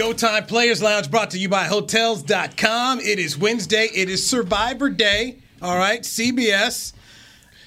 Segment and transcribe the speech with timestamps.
[0.00, 3.00] Go Time Players Lounge brought to you by Hotels.com.
[3.00, 3.86] It is Wednesday.
[3.94, 5.40] It is Survivor Day.
[5.60, 6.94] All right, CBS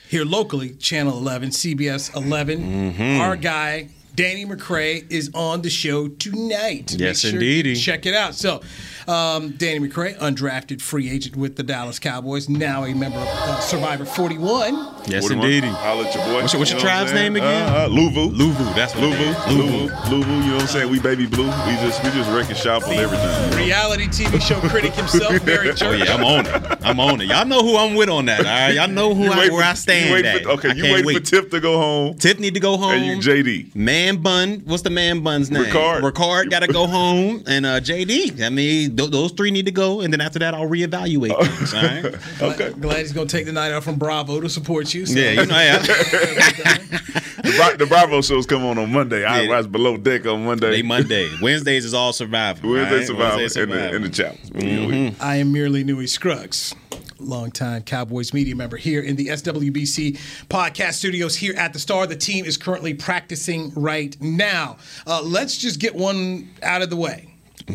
[0.09, 3.19] here locally, Channel 11, CBS 11.
[3.21, 6.95] Our guy, Danny McCray, is on the show tonight.
[6.97, 7.69] Yes, sure indeedy.
[7.69, 8.33] you Check it out.
[8.33, 8.61] So,
[9.07, 13.59] um, Danny McCray, undrafted free agent with the Dallas Cowboys, now a member of uh,
[13.59, 14.92] Survivor 41.
[15.07, 15.63] Yes, indeed.
[15.65, 16.33] Holla at your boy.
[16.41, 17.69] What's your- what's your You know tribe's I'm name again?
[17.69, 18.31] Uh, uh, Luvu.
[18.35, 19.29] Luvu, that's what it Luvu.
[19.29, 19.35] is.
[19.35, 19.89] Luvu.
[19.89, 20.43] Luvu.
[20.43, 20.89] You know what I'm saying?
[20.91, 21.45] We baby blue.
[21.45, 23.57] We just we just wrecking shop on everything.
[23.57, 25.81] Reality TV show critic himself, Barry Church.
[25.83, 26.77] Oh yeah, I'm on it.
[26.83, 27.25] I'm on it.
[27.27, 28.39] Y'all know who I'm with on that.
[28.39, 30.43] All right, y'all know who You I, wait where for- I stand You wait at.
[30.43, 32.15] for, okay, I you can't wait, wait for Tiff to go home.
[32.17, 32.91] Tiff need to go home.
[32.93, 33.75] And you JD.
[33.75, 35.65] Man bun, what's the man bun's name?
[35.65, 36.01] Ricard.
[36.09, 38.41] Ricard got to go home, and uh, JD.
[38.41, 41.73] I mean, th- those three need to go, and then after that, I'll reevaluate things.
[41.73, 42.15] All right.
[42.53, 42.71] Okay.
[42.73, 44.92] Glad he's going to take the night off from Bravo to support you.
[45.05, 45.19] So.
[45.19, 45.83] Yeah, you know, yeah.
[47.43, 49.25] The, Bra- the Bravo shows come on on Monday.
[49.25, 49.49] I Yeah.
[49.49, 50.69] watch Below Deck on Monday.
[50.71, 52.69] they Monday, Wednesdays is all survival.
[52.71, 53.07] Wednesday right?
[53.07, 53.95] Survivor Wednesday in the, Survivor.
[53.97, 54.49] in the chapels.
[54.51, 55.21] Mm-hmm.
[55.21, 56.73] I am merely Newy Scruggs,
[57.19, 62.07] longtime Cowboys media member here in the SWBC podcast studios here at the Star.
[62.07, 64.77] The team is currently practicing right now.
[65.05, 67.27] Uh, let's just get one out of the way.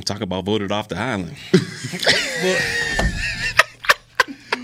[0.07, 1.37] Talk about voted off the island.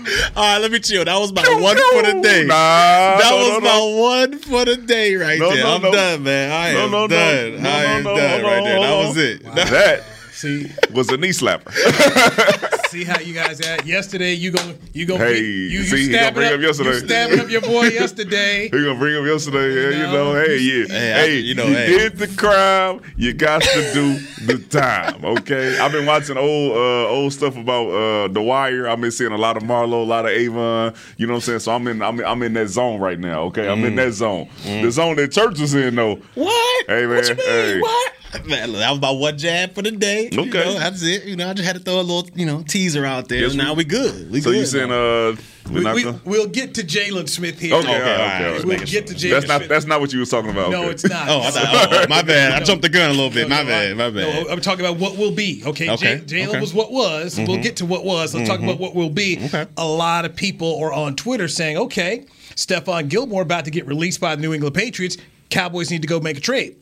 [0.35, 1.03] All right, let me chill.
[1.05, 2.45] That was my one for the day.
[2.45, 3.95] Nah, that no, was no, my no.
[4.01, 5.63] one for the day right No, there.
[5.63, 5.91] no, I'm no.
[5.91, 6.51] done, man.
[6.51, 7.07] I No, am no, no.
[7.07, 7.63] done.
[7.63, 8.79] No, I no, am no, done hold right on, there.
[8.81, 9.23] That was on.
[9.23, 9.43] it.
[9.71, 11.71] That See, was a knee slapper.
[12.95, 14.33] see how you guys at yesterday.
[14.33, 15.17] You go, you go.
[15.17, 16.89] Hey, you, you see, he gonna stabbing bring up yesterday.
[16.91, 18.63] You stabbing up your boy yesterday.
[18.63, 19.73] He gonna bring him yesterday.
[19.73, 21.87] Yeah, you know, hey, yeah, Hey, I- hey, you know, you hey.
[21.97, 23.01] did the crime.
[23.17, 25.23] You got to do the time.
[25.25, 28.87] Okay, I've been watching old uh, old stuff about uh, The Wire.
[28.87, 30.93] I've been seeing a lot of Marlowe, a lot of Avon.
[31.17, 31.59] You know what I'm saying?
[31.59, 33.43] So I'm in, I'm in, I'm in that zone right now.
[33.43, 33.87] Okay, I'm Mm.
[33.87, 34.49] in that zone.
[34.63, 36.15] The zone that Church was in though.
[36.35, 36.85] What?
[36.87, 37.45] Hey, What you man, mean?
[37.47, 37.79] hey.
[37.81, 38.11] What?
[38.47, 40.29] Man, that was my one jab for the day.
[40.31, 40.51] You Okay.
[40.65, 41.23] know, that's it.
[41.23, 43.39] You know, I just had to throw a little, you know, teaser out there.
[43.41, 44.31] Yes, we- now we good.
[44.31, 47.27] We So good you saying uh, we're We, not we, gonna- we'll get to Jaylon
[47.27, 47.73] Smith here.
[47.75, 48.35] Okay, Okay, all right, all right.
[48.35, 48.59] okay, all right.
[48.65, 49.69] We'll making get to Jaylon That's not Smith.
[49.69, 50.69] that's not what you was talking about.
[50.71, 50.91] no, okay.
[50.91, 51.27] it's not.
[51.27, 52.51] Oh, thought, oh, my bad.
[52.61, 53.49] I jumped the gun a little bit.
[53.49, 53.97] My No, bad.
[53.97, 54.47] My no, bad.
[54.47, 55.63] I'm talking about what will be.
[55.65, 56.59] Okay, Okay, Jaylon okay.
[56.61, 57.37] was what was.
[57.39, 58.35] We'll get to what was.
[58.35, 59.39] Let's talk about what will be.
[59.45, 59.65] Okay.
[59.77, 62.25] A lot of people are on Twitter saying, "Okay,
[62.55, 65.17] Stephon Gilmore about to get released by the New England Patriots.
[65.49, 66.75] Cowboys need to go make a trade."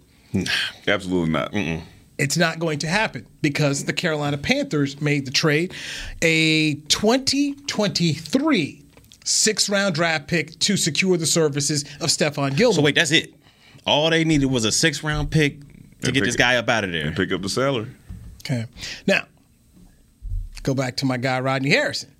[0.87, 1.53] Absolutely not.
[2.17, 5.73] It's not going to happen because the Carolina Panthers made the trade
[6.21, 8.83] a 2023
[9.25, 12.75] six round draft pick to secure the services of Stephon Gilmore.
[12.75, 13.33] So wait, that's it.
[13.85, 16.83] All they needed was a six round pick to And get this guy up out
[16.83, 17.07] of there.
[17.07, 17.89] And pick up the salary.
[18.45, 18.65] Okay.
[19.07, 19.25] Now,
[20.63, 22.11] go back to my guy Rodney Harrison,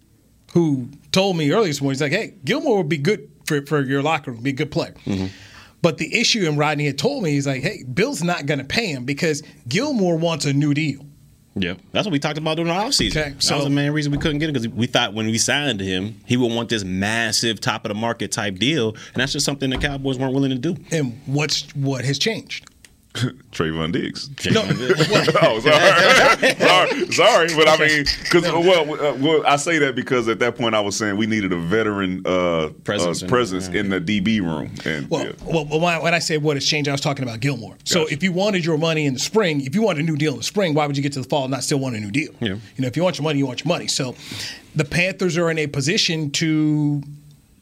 [0.53, 3.81] who told me earlier this morning, he's like, hey, Gilmore would be good for, for
[3.81, 4.93] your locker room, be a good player.
[5.05, 5.27] Mm-hmm.
[5.83, 8.65] But the issue, and Rodney had told me, he's like, hey, Bill's not going to
[8.65, 11.05] pay him because Gilmore wants a new deal.
[11.55, 13.11] Yeah, that's what we talked about during the offseason.
[13.11, 15.25] Okay, that so- was the main reason we couldn't get him because we thought when
[15.27, 19.15] we signed him, he would want this massive top of the market type deal, and
[19.17, 20.77] that's just something the Cowboys weren't willing to do.
[20.89, 22.72] And what's what has changed?
[23.51, 24.27] Trevon Diggs.
[24.51, 24.61] No,
[25.43, 26.55] Oh, sorry.
[26.57, 30.55] sorry, sorry, but I mean, because well, uh, well, I say that because at that
[30.57, 33.81] point I was saying we needed a veteran uh, Presence uh, in- presence yeah.
[33.81, 35.31] in the DB room, and Well, yeah.
[35.45, 37.77] well, well, when I- say what has changed, I was talking about Gilmore.
[37.83, 38.13] So Gotcha.
[38.15, 40.37] if you wanted your money in the spring, if you wanted a new deal in
[40.39, 42.11] the spring, why would you get to the fall and not still want a new
[42.11, 42.31] deal?
[42.39, 42.49] Yeah.
[42.49, 43.87] You know, if you want your money, you want your money.
[43.87, 44.15] So
[44.75, 47.03] the Panthers are in a position to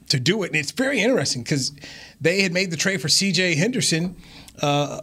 [0.07, 1.71] to do it, and it's very interesting because
[2.21, 3.55] they had made the trade for C.J.
[3.55, 4.15] Henderson.
[4.61, 5.01] Uh,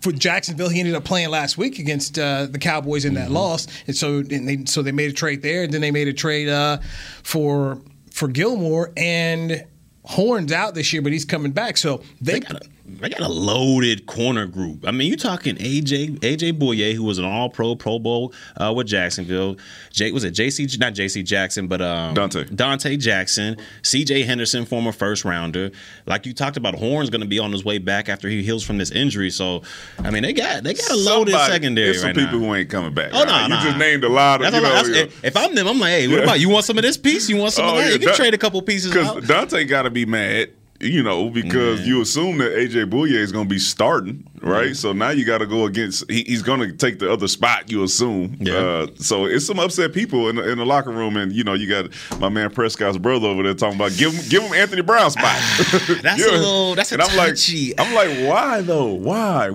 [0.00, 3.34] for Jacksonville, he ended up playing last week against uh, the Cowboys in that Mm-hmm.
[3.34, 6.08] loss, and so and they so they made a trade there, and then they made
[6.08, 6.78] a trade uh,
[7.22, 7.80] for
[8.12, 9.64] for Gilmore and
[10.04, 11.76] Horns out this year, but he's coming back.
[11.76, 14.84] So they, They got a, they got a loaded corner group.
[14.86, 18.72] I mean, you're talking AJ AJ Bouye, who was an All Pro Pro Bowl uh,
[18.74, 19.56] with Jacksonville.
[19.92, 22.48] Jake was it JC not JC Jackson, but um, Donte.
[22.50, 25.70] Donte Jackson, CJ Henderson, former first rounder.
[26.06, 28.64] Like you talked about, Horn's going to be on his way back after he heals
[28.64, 29.30] from this injury.
[29.30, 29.62] So,
[30.00, 32.46] I mean, they got they got a loaded Somebody- secondary There's some right people now.
[32.46, 33.10] who ain't coming back.
[33.12, 33.46] Oh, no, Right?
[33.48, 33.56] no.
[33.58, 34.50] You just named a lot of.
[34.50, 35.02] That's you know, That's- yeah.
[35.02, 36.22] if- if I'm them, I'm like, hey, what Yeah.
[36.24, 36.48] about you?
[36.48, 37.28] Want some of this piece?
[37.28, 37.84] You want some of Oh, that?
[37.86, 38.90] yeah, you can Dun- trade a couple pieces.
[38.92, 40.50] Because Donte got to be mad.
[40.82, 41.86] you know, because mm.
[41.86, 44.70] you assume that AJ Bouye is going to be starting, right?
[44.70, 44.76] Mm.
[44.76, 46.10] So now you got to go against.
[46.10, 47.70] He, he's going to take the other spot.
[47.70, 48.38] You assume.
[48.40, 48.54] Yeah.
[48.54, 51.52] Uh, so it's some upset people in the, in the locker room, and you know,
[51.52, 54.80] you got my man Prescott's brother over there talking about give him give him Anthony
[54.80, 55.24] Brown spot.
[55.26, 58.94] Ah, that's You a little- that's a and I'm touchy- like, I'm like, why though?
[58.94, 59.50] Why?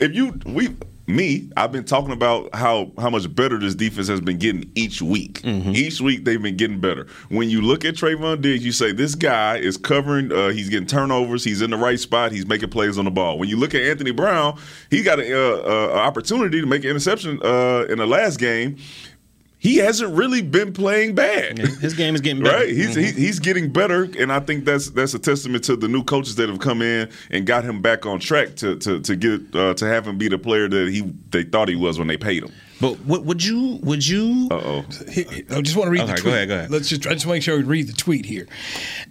[0.00, 0.76] If you we.
[1.08, 5.00] Me, I've been talking about how how much better this defense has been getting each
[5.00, 5.40] week.
[5.40, 5.72] Mm-hmm.
[5.74, 7.06] Each week they've been getting better.
[7.30, 10.30] When you look at Trevon Diggs, you say this guy is covering.
[10.30, 11.44] Uh, he's getting turnovers.
[11.44, 12.30] He's in the right spot.
[12.30, 13.38] He's making plays on the ball.
[13.38, 14.60] When you look at Anthony Brown,
[14.90, 18.76] he got an uh, uh, opportunity to make an interception uh, in the last game.
[19.60, 21.58] He hasn't really been playing bad.
[21.58, 22.58] His game is getting better.
[22.58, 25.88] Right, he's he, he's getting better, and I think that's that's a testament to the
[25.88, 29.16] new coaches that have come in and got him back on track to to to
[29.16, 31.00] get uh, to have him be the player that he
[31.30, 32.52] they thought he was when they paid him.
[32.80, 34.46] But what would you would you?
[34.48, 36.22] Uh oh, He- he- I just want to read the tweet.
[36.24, 36.70] go ahead, go ahead.
[36.70, 38.46] Let's just I just want to make sure we read the tweet here,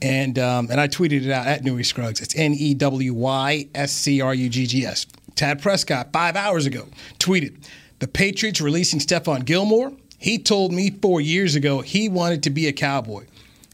[0.02, 2.22] and um, and I tweeted it out at Newy Scruggs.
[2.22, 5.06] It's N E W Y S C R U G G S.
[5.36, 6.88] Tad Prescott five hours ago
[7.20, 7.58] tweeted,
[8.00, 9.92] "The Patriots releasing Stephon Gilmore.
[10.18, 13.26] He told me four years ago he wanted to be a Cowboy.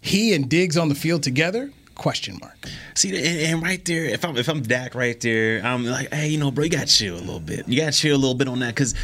[0.01, 1.72] He and Diggs on the field together?
[1.95, 2.57] Question mark.
[2.95, 6.28] See, and, and right there, if I'm if I'm Dak right there, I'm like, hey,
[6.28, 7.68] you know, bro, you got to chill a little bit.
[7.68, 8.95] You got to chill a little bit on that because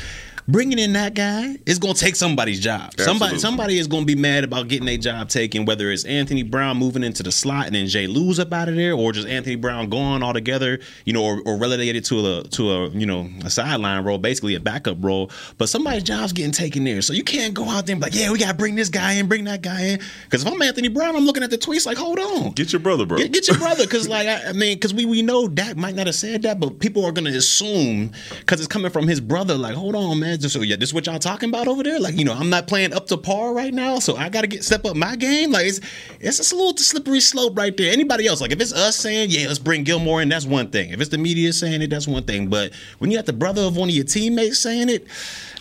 [0.52, 2.94] bringing in that guy is going to take somebody's job.
[2.98, 3.40] Somebody Absolutely.
[3.40, 6.78] somebody is going to be mad about getting their job taken, whether it's Anthony Brown
[6.78, 9.56] moving into the slot and then Jay Luz up out of there, or just Anthony
[9.56, 13.50] Brown gone altogether, you know, or, or relegated to a to a you know a
[13.50, 15.32] sideline role, basically a backup role.
[15.58, 18.16] But somebody's job's getting taken there, so you can't go out there and be like,
[18.16, 20.00] yeah, we got to bring this guy in, bring that guy in.
[20.24, 22.52] Because if I'm Anthony Brown, I'm looking at the tweets like, hold on.
[22.52, 23.18] get your brother, bro.
[23.18, 25.96] Get, get your brother, because like I, I mean, because we we know Dak might
[25.96, 29.56] not have said that, but people are gonna assume because it's coming from his brother.
[29.56, 32.00] Like, hold on, man, just so yeah, this is what y'all talking about over there.
[32.00, 34.48] Like, you know, I'm not playing up to par right now, so I got to
[34.48, 35.52] get step up my game.
[35.52, 35.80] Like, it's
[36.20, 37.92] it's just a little slippery slope right there.
[37.92, 40.90] Anybody else, like, if it's us saying, yeah, let's bring Gilmore in, that's one thing.
[40.92, 42.48] If it's the media saying it, that's one thing.
[42.50, 45.08] But when you got the brother of one of your teammates saying it,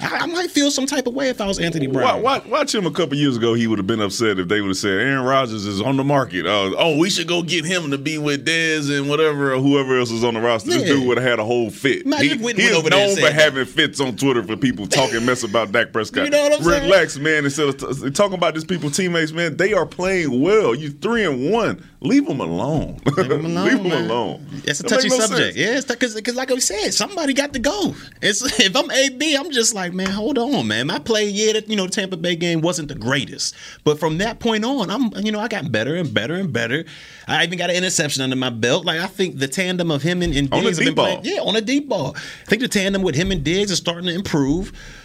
[0.00, 2.22] I, I might feel some type of way if I was Anthony Brown.
[2.22, 3.54] Watch, watch him a couple years ago.
[3.54, 6.04] He would have been upset if they would have said Aaron Rodgers is on the
[6.04, 6.46] market.
[6.46, 9.98] Uh, oh, we should go get him to be with Dez and whatever or whoever
[9.98, 10.70] else is on the roster.
[10.70, 12.04] This dude would have had a whole fit.
[12.04, 14.86] Imagine he if Witten he is there known for having fits on Twitter for people
[14.86, 16.24] talking mess about Dak Prescott.
[16.24, 16.82] You know what I'm saying?
[16.84, 17.44] Relax, man.
[17.44, 20.74] Instead of t- talking about these people teammates, man, they are playing well.
[20.74, 21.84] You three and one.
[22.00, 23.00] Leave them alone.
[23.16, 23.64] Leave them alone.
[23.64, 24.46] Leave them alone.
[24.64, 25.56] It's a That touchy no subject.
[25.56, 25.86] sense.
[25.88, 27.94] Yeah, because because like I said, somebody got to go.
[28.22, 30.86] It's if I'm AB, I'm just like, man, hold on, man.
[30.86, 34.18] My play, yeah, that you know, the Tampa Bay game wasn't the greatest, but from
[34.18, 36.84] that point on, I'm you know, I got better and better and better.
[37.26, 38.84] I even got an interception under my belt.
[38.86, 40.96] Like I think the tandem of him and, and On a Diggs have been deep
[40.96, 41.18] ball.
[41.20, 42.14] playing, yeah, on a deep ball.
[42.16, 44.38] I think the tandem with him and Diggs is starting to improve.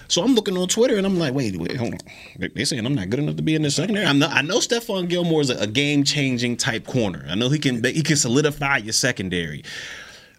[0.08, 2.00] So I'm looking on Twitter and I'm like, wait, wait, hold on.
[2.38, 4.06] They- They saying I'm not good enough to be in the secondary.
[4.06, 7.26] I'm not, I know Stephon Gilmore is a, a game changing type corner.
[7.30, 9.64] I know he can he can solidify your secondary.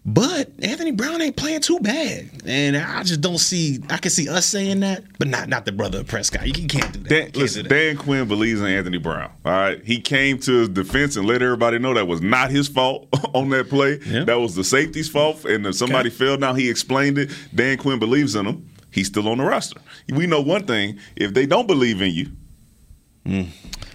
[0.07, 3.79] But Anthony Brown ain't playing too bad, and I just don't see.
[3.89, 6.45] I can see us saying that, but not not the brother of Prescott.
[6.45, 7.09] You, can't do that.
[7.09, 7.75] Dan, can't listen, do that.
[7.75, 9.31] Dan Quinn believes in Anthony Brown.
[9.43, 12.67] All right, he came to his defense and let everybody know that was not his
[12.67, 13.99] fault on that play.
[14.05, 14.25] Yeah.
[14.25, 17.31] That was the safety's fault, and if somebody fell down, he explained it.
[17.55, 18.69] Dan Quinn believes in him.
[18.95, 19.81] He's still on the roster.
[20.09, 22.31] We know one thing: if they don't believe in you,
[23.25, 23.47] mm.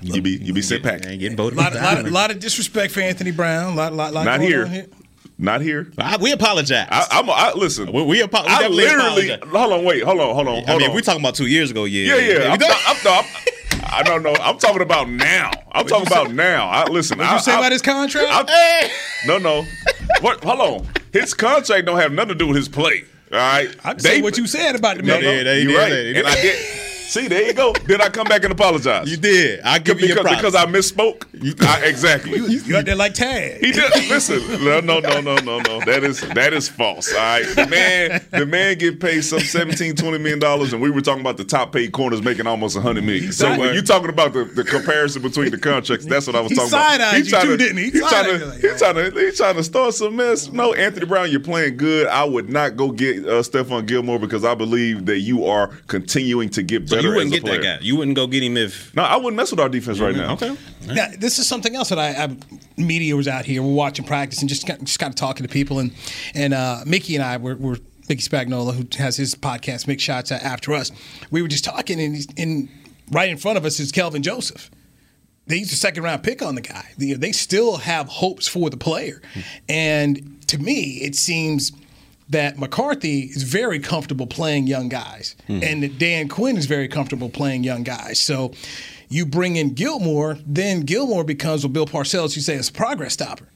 [0.03, 1.03] you be you be sent Yeah, back.
[1.19, 3.75] getting voted A lot, lot, of, lot of disrespect for Anthony Brown.
[3.77, 4.67] Lot, lot, lot Not here.
[4.67, 4.87] here.
[5.39, 5.91] Not here.
[5.97, 6.87] I- we apologize.
[6.91, 7.31] I, I'm.
[7.31, 7.91] I, listen.
[7.93, 9.31] we we, apo- we I literally.
[9.31, 9.51] apologize.
[9.59, 9.85] Hold on.
[9.87, 10.03] Wait.
[10.03, 10.35] Hold on.
[10.35, 10.55] Hold on.
[10.57, 10.89] Hold I mean, on.
[10.91, 12.39] if we're talking about two years ago, yeah, Yeah, yeah.
[12.41, 13.25] We I'm, don't- I'm, no, I'm,
[13.93, 14.35] I don't know.
[14.39, 15.51] I'm talking about now.
[15.73, 16.69] I'm talking about now.
[16.69, 17.17] I listen.
[17.19, 18.29] What you say about his contract?
[18.31, 18.91] I,
[19.27, 19.65] no, no.
[20.21, 20.45] What?
[20.45, 20.89] Hold on.
[21.15, 23.05] His contract don't have nothing to do with his play.
[23.33, 23.75] All right.
[23.85, 25.23] I can say what you said about the No, man.
[25.23, 25.89] no, did, they you're did, right.
[25.91, 26.17] they did.
[26.17, 26.77] And I did.
[27.11, 27.73] See, there you go.
[27.87, 29.11] Then I come back and apologize.
[29.11, 29.61] You did.
[29.63, 30.37] I give you because, props.
[30.37, 31.25] because I misspoke.
[31.67, 32.39] I, exactly.
[32.39, 33.59] You out there like Tag.
[33.59, 34.41] He did listen.
[34.65, 35.81] No, no, no, no, no, no.
[35.87, 37.13] That is that is false.
[37.13, 37.43] All right.
[37.43, 41.21] The man, the man get paid some 17, 20 million dollars, and we were talking
[41.21, 43.33] about the top paid corners making almost hundred million.
[43.33, 46.51] So when you talking about the, the comparison between the contracts, that's what I was
[46.53, 47.01] He talking about.
[47.01, 47.85] side-eyed you trying too, to, didn't he?
[47.85, 50.53] He He's trying to, you like, he's trying to, he's trying to start some mess.
[50.53, 52.07] No, Anthony Brown, you're playing good.
[52.07, 56.49] I would not go get uh, Stephon Gilmore because I believe that you are continuing
[56.51, 57.09] to get so better.
[57.09, 57.85] you wouldn't as a get that guy.
[57.85, 58.95] You wouldn't go get him if.
[58.95, 60.45] No, I wouldn't mess with our defense right mm-hmm.
[60.45, 60.55] now.
[60.55, 60.95] Okay.
[60.95, 62.37] Now, this is something else that I, I
[62.77, 63.63] media was out here.
[63.63, 65.93] We're watching practice and just kind- just kind of talking to people, and
[66.35, 67.57] and uh, Mickey and I were.
[67.57, 67.79] were
[68.09, 70.91] Mickey Spagnola, who has his podcast, Mick Shots uh, After Us.
[71.31, 72.69] We were just talking, and, and
[73.13, 74.69] right in front of us is Kelvin Joseph.
[75.47, 76.91] They used a second round pick on the guy.
[76.99, 79.23] They, they still have hopes for the player.
[79.33, 79.41] Hmm.
[79.69, 81.71] And to me, it seems
[82.31, 85.61] that McCarthy is very comfortable playing young guys, hmm.
[85.63, 88.21] and that Dan Quinn is very comfortable playing young guys.
[88.21, 88.53] So
[89.09, 93.13] you bring in Gilmore, then Gilmore becomes what Bill Parcells, you say, is a progress
[93.13, 93.49] stopper.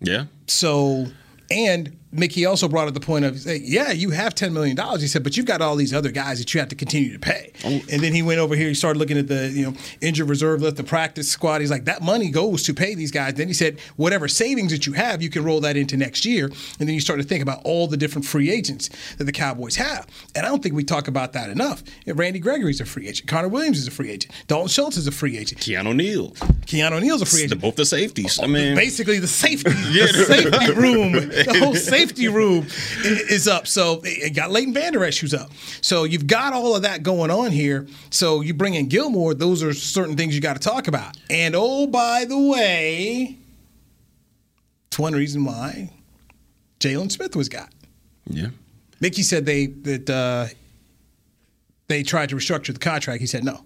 [0.00, 0.26] Yeah.
[0.48, 1.06] So,
[1.50, 4.76] and Mickey also brought up the point of, say, yeah, you have $10 million.
[5.00, 7.18] He said, but you've got all these other guys that you have to continue to
[7.18, 7.52] pay.
[7.64, 7.80] Oh.
[7.90, 10.60] And then he went over here, he started looking at the, you know, injured reserve
[10.60, 11.62] list, the practice squad.
[11.62, 13.34] He's like, that money goes to pay these guys.
[13.34, 16.46] Then he said, whatever savings that you have, you can roll that into next year.
[16.78, 19.76] And then you start to think about all the different free agents that the Cowboys
[19.76, 20.06] have.
[20.34, 21.82] And I don't think we talk about that enough.
[22.06, 23.26] Randy Gregory's a free agent.
[23.26, 24.34] Connor Williams is a free agent.
[24.48, 25.62] Dalton Schultz is a free agent.
[25.62, 26.32] Keanu Neal.
[26.66, 27.50] Keanu Neal's a free agent.
[27.50, 27.60] The, agent.
[27.62, 28.38] both the safeties.
[28.38, 32.66] I mean, basically the safety, the safety room, the whole safety room
[33.04, 33.66] i- is up.
[33.66, 35.50] So it got Leighton Vander Esch who's up.
[35.80, 37.86] So you've got all of that going on here.
[38.10, 39.34] So you bring in Gilmore.
[39.34, 41.16] Those are certain things you got to talk about.
[41.30, 43.38] And oh, by the way,
[44.88, 45.90] it's one reason why
[46.80, 47.70] Jaylon Smith was got.
[48.28, 48.48] yeah.
[49.00, 50.46] Mickey said they that uh,
[51.88, 53.20] they tried to restructure the contract.
[53.20, 53.64] He said no.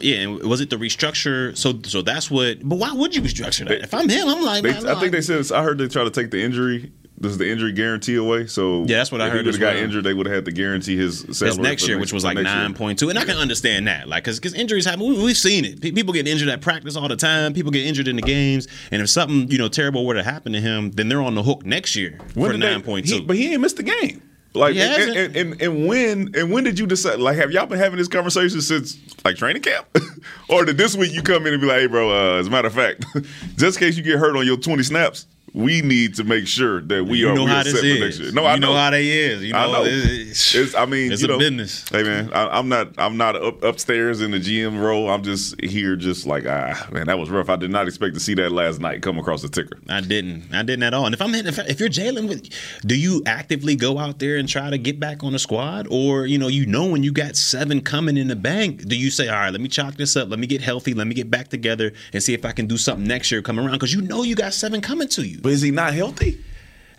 [0.00, 1.54] Yeah, and was it the restructure?
[1.56, 2.66] So, so that's what.
[2.66, 3.82] But why would you restructure that?
[3.82, 6.02] If I'm him, I'm like, They, man, I think they said I heard they try
[6.04, 6.90] to take the injury.
[7.16, 8.46] This is the injury guarantee away.
[8.46, 9.46] So Yeah, that's what I heard.
[9.46, 9.82] if He got well.
[9.84, 10.04] injured.
[10.04, 12.98] They would have had to guarantee his salary next year, which was like nine point
[12.98, 15.00] two, and I can understand that, like, because injuries happen.
[15.08, 15.80] We, we've seen it.
[15.80, 17.54] Pe- People get injured at practice all the time.
[17.54, 20.52] People get injured in the games, and if something you know terrible were to happen
[20.52, 23.10] to him, then they're on the hook next year When for nine point two.
[23.12, 23.26] they- he- two.
[23.26, 24.20] But he ain't missed the game.
[24.56, 27.18] Like and, and, and, and when and when did you decide?
[27.18, 29.86] Like, have y'all been having this conversation since like training camp,
[30.48, 32.50] or did this week you come in and be like, "Hey, bro, uh, as a
[32.50, 33.04] matter of fact,
[33.56, 36.80] just in case you get hurt on your twenty snaps, we need to make sure
[36.82, 38.20] that we you are know we how are this set for next is.
[38.20, 38.72] year." No, you I know.
[38.72, 38.76] know.
[38.76, 39.42] how they is.
[39.42, 39.84] You know, I know.
[39.84, 41.88] It's, It's, I mean, it's you a know, business.
[41.88, 42.88] Hey man, I, I'm not.
[42.98, 45.08] I'm not up, upstairs in the GM role.
[45.08, 47.48] I'm just here, just like ah, man, that was rough.
[47.48, 49.78] I did not expect to see that last night come across the ticker.
[49.88, 50.52] I didn't.
[50.52, 51.06] I didn't at all.
[51.06, 52.48] And if I'm if, if you're Jaylon, with-
[52.84, 56.26] do you actively go out there and try to get back on the squad, or
[56.26, 59.28] you know, you know when you got seven coming in the bank, do you say,
[59.28, 61.48] all right, let me chalk this up, let me get healthy, let me get back
[61.48, 63.72] together, and see if I can do something next year come around?
[63.72, 65.38] Because you know you got seven coming to you.
[65.44, 66.42] But is he not healthy?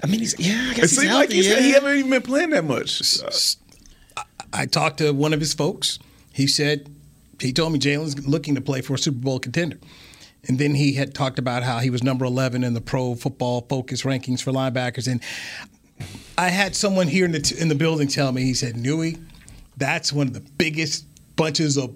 [0.04, 1.20] I mean, he's yeah, I It he's seems healthy.
[1.20, 1.60] like he's, yeah.
[1.60, 3.02] he haven't even been playing that much.
[4.54, 5.98] I talked to one of his folks.
[6.32, 6.88] He said,
[7.42, 9.80] he told me Jaylon's looking to play for a Super Bowl contender.
[10.48, 13.66] And then he had talked about how he was number 11 in the pro football
[13.68, 15.12] focus rankings for linebackers.
[15.12, 15.22] And
[16.38, 19.18] I had someone here in the, t- in the building tell me, he said, Newy,
[19.76, 21.96] that's one of the biggest bunches of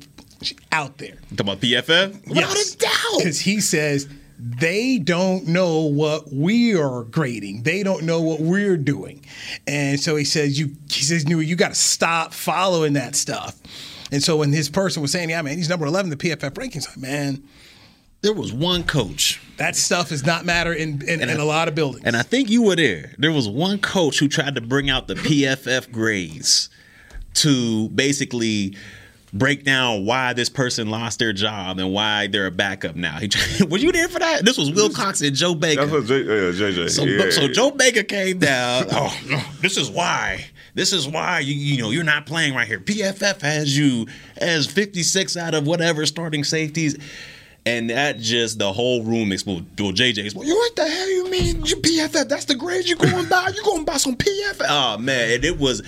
[0.71, 1.15] out there.
[1.35, 2.27] Talking about PFF?
[2.27, 3.17] Without a doubt.
[3.19, 7.63] Because he says they don't know what we are grading.
[7.63, 9.25] They don't know what we're doing.
[9.67, 13.59] And so he says, you he says, Newy, you got to stop following that stuff.
[14.11, 16.51] And so when his person was saying, yeah, man, he's number 11 in the PFF
[16.51, 17.43] rankings, like, man,
[18.21, 21.75] There was one coach that stuff does not matter in, in, in a lot of
[21.75, 22.05] buildings.
[22.05, 23.13] And I think you were there.
[23.17, 26.69] There was one coach who tried to bring out the PFF grades
[27.35, 28.75] to basically
[29.33, 33.19] break down why this person lost their job and why they're a backup now.
[33.69, 34.45] Were you there for that?
[34.45, 35.85] This was Wilcox and Joe Baker.
[35.85, 36.89] That's what J, yeah, JJ.
[36.89, 37.47] So, yeah, so yeah.
[37.53, 38.87] Joe Baker came down.
[39.01, 40.45] Oh, no, this is why.
[40.73, 42.79] This is why you you know you're not playing right here.
[42.79, 44.07] PFF has you
[44.37, 46.97] as 56 out of whatever starting safeties.
[47.65, 49.67] And that just the whole room exploded.
[49.79, 50.53] Well, JJ exploded.
[50.53, 51.65] What the hell you mean?
[51.65, 52.27] You PFF?
[52.27, 53.51] That's the grade you going by?
[53.55, 54.65] You going by some PFF?
[54.67, 55.81] Oh man, and it was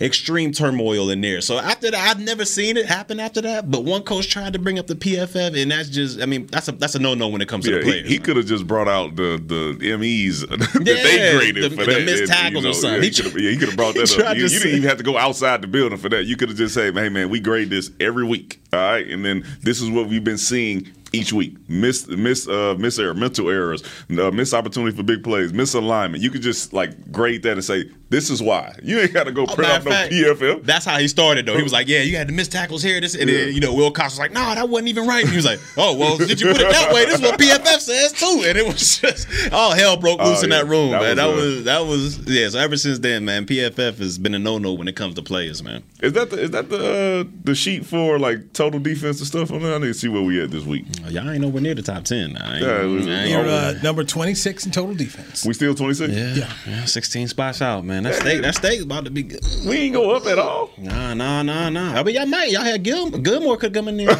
[0.00, 1.40] extreme turmoil in there.
[1.40, 3.70] So after that, I've never seen it happen after that.
[3.70, 6.68] But one coach tried to bring up the PFF, and that's just I mean that's
[6.68, 8.08] a that's a no no when it comes to Yeah, the he, players.
[8.08, 11.84] he could have just brought out the the MEs that Yeah, they graded the- for
[11.84, 12.04] the that.
[12.04, 13.02] missed and, tackles or something.
[13.02, 14.36] Yeah, He he could have yeah, he could have brought that up.
[14.36, 16.24] You, to you didn't even have to go outside the building for that.
[16.24, 19.24] You could have just said, "Hey man, we grade this every week, all right?" And
[19.24, 23.48] then this is what we've been seeing each week: miss miss uh, miss error, mental
[23.50, 26.20] errors, uh, miss opportunity for big plays, misalignment.
[26.20, 29.32] You could just like grade that and say, "This is why." You ain't got to
[29.32, 30.66] go Oh, print of no fact.
[30.66, 31.56] That's how he started though.
[31.56, 33.72] He was like, "Yeah, you had to miss tackles here." This and then you know
[33.74, 36.40] Wilcox was like, "No, that wasn't even right." And he was like, "Oh well, did
[36.40, 37.04] you put it that way?
[37.06, 40.44] This is what PFF says too." And it was just all hell broke loose Oh,
[40.44, 40.58] in yeah.
[40.62, 41.34] that room, That man.
[41.34, 42.48] was, that uh, was that was yeah.
[42.50, 45.22] So ever since then, man, PFF has been a no no when it comes to
[45.22, 45.82] players, man.
[46.02, 49.50] Is that the is that the uh, the sheet for like total defense and stuff
[49.50, 49.74] on there?
[49.74, 50.84] I need to see where we at this week.
[51.08, 52.36] Y'all ain't nowhere near the top ten.
[52.36, 55.44] I Yeah, was- You're uh, number 26 in total defense.
[55.46, 56.12] We still twenty six.
[56.12, 58.02] yeah, yeah, sixteen spots out, man.
[58.02, 59.40] That state, that steak about to be good.
[59.66, 60.70] We ain't go up at all.
[60.76, 61.98] Nah, nah, nah, nah.
[61.98, 62.50] I mean, y'all might.
[62.50, 64.06] Y'all had Gil, Gilmore could come in there.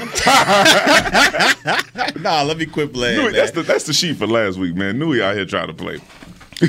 [2.21, 3.17] nah, let me quit playing.
[3.19, 3.33] Newy, man.
[3.35, 4.99] that's the that's the sheet for last week, man.
[4.99, 5.99] Newy out here trying to play.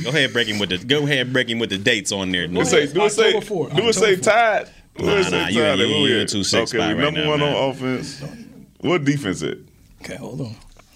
[0.04, 0.78] Go ahead, break him with the.
[0.80, 2.48] Go ahead, break him with the dates on there.
[2.48, 3.40] Do it say do it say do
[3.88, 4.70] it say tied?
[5.00, 5.50] Nah, nah, you- tied?
[5.54, 6.30] you- Where we you in at?
[6.30, 7.56] two six Okay, spot we right number now, one man.
[7.56, 8.22] on offense.
[8.82, 9.60] What defense it?
[10.02, 10.56] Okay, hold on.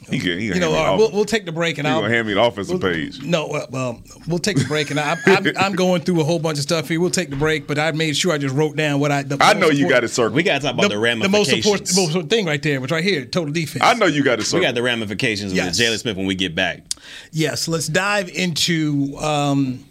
[0.10, 2.02] He can, he You know, all right, we'll, we'll take the break and He's I'll
[2.02, 3.22] gonna hand me the offensive page.
[3.24, 6.40] No, well, well, we'll take the break, and I, I'm, I'm going through a whole
[6.40, 7.00] bunch of stuff here.
[7.00, 9.24] We'll take the break, but I made sure I just wrote down what I.
[9.24, 10.36] The I know you got it circled.
[10.36, 11.66] We got to talk about the, the, the most ramifications.
[11.66, 13.84] important, most important thing right there which right here, total defense.
[13.84, 15.80] I know you got it we got the ramifications Yes.
[15.80, 16.84] with Jaylon Smith when we get back.
[17.32, 19.86] Yes, let's dive into um,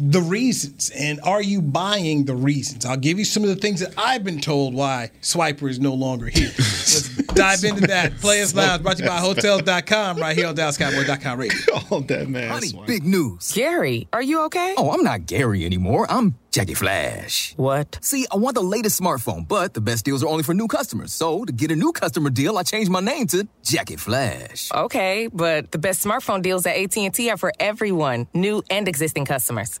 [0.00, 2.86] the reasons, and are you buying the reasons?
[2.86, 5.92] I'll give you some of the things that I've been told why Swiper is no
[5.92, 6.50] longer here.
[6.58, 8.16] let's dive into that.
[8.18, 11.58] Players Lounge brought to you by Hotels.com right here on DallasCowboys.com radio.
[11.92, 12.48] Oh, that man.
[12.50, 13.50] Honey, big news.
[13.50, 14.74] Gary, are you okay?
[14.76, 16.06] Oh, I'm not Gary anymore.
[16.08, 17.52] I'm Jackie Flash.
[17.56, 17.98] What?
[18.00, 21.12] See, I want the latest smartphone, but the best deals are only for new customers.
[21.12, 24.70] So, to get a new customer deal, I changed my name to Jackie Flash.
[24.72, 29.80] Okay, but the best smartphone deals at AT&T are for everyone, new and existing customers.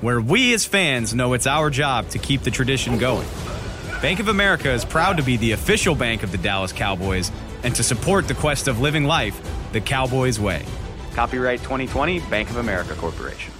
[0.00, 3.28] Where we as fans know it's our job to keep the tradition going.
[4.00, 7.30] Bank of America is proud to be the official bank of the Dallas Cowboys
[7.64, 9.38] and to support the quest of living life
[9.72, 10.64] the Cowboys way.
[11.12, 13.52] Copyright 2020 Bank of America Corporation.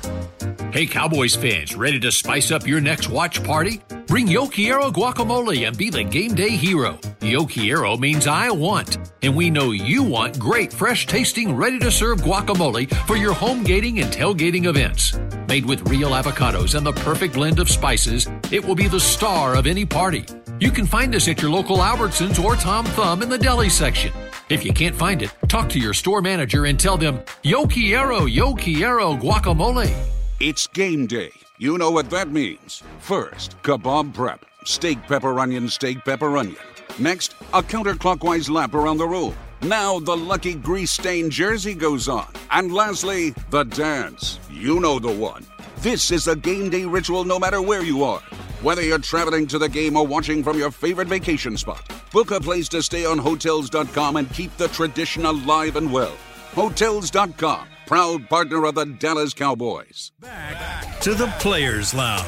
[0.72, 3.82] Hey, Cowboys fans, ready to spice up your next watch party?
[4.06, 6.98] Bring Yo Quiero guacamole and be the game day hero.
[7.20, 11.90] Yo Quiero means I want, and we know you want great, fresh tasting, ready to
[11.90, 15.18] serve guacamole for your home gating and tailgating events.
[15.50, 19.56] Made with real avocados and the perfect blend of spices, it will be the star
[19.56, 20.24] of any party.
[20.60, 24.12] You can find us at your local Albertsons or Tom Thumb in the deli section.
[24.48, 28.26] If you can't find it, talk to your store manager and tell them, Yo quiero,
[28.26, 29.92] yo quiero guacamole.
[30.38, 31.32] It's game day.
[31.58, 32.84] You know what that means.
[33.00, 34.46] First, kebab prep.
[34.64, 36.62] Steak, pepper, onion, steak, pepper, onion.
[37.00, 39.34] Next, a counterclockwise lap around the room.
[39.62, 42.26] Now the lucky grease stained jersey goes on.
[42.50, 44.38] And lastly, the dance.
[44.50, 45.44] You know the one.
[45.78, 48.20] This is a game day ritual no matter where you are.
[48.62, 52.40] Whether you're traveling to the game or watching from your favorite vacation spot, book a
[52.40, 56.16] place to stay on Hotels.com and keep the tradition alive and well.
[56.52, 60.12] Hotels.com, proud partner of the Dallas Cowboys.
[60.20, 62.26] Back To the Players Lounge.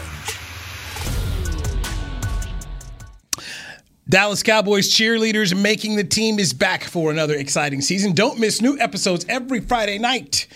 [4.12, 8.12] Dallas Cowboys cheerleaders making the team is back for another exciting season.
[8.12, 10.46] Don't miss new episodes every Friday night.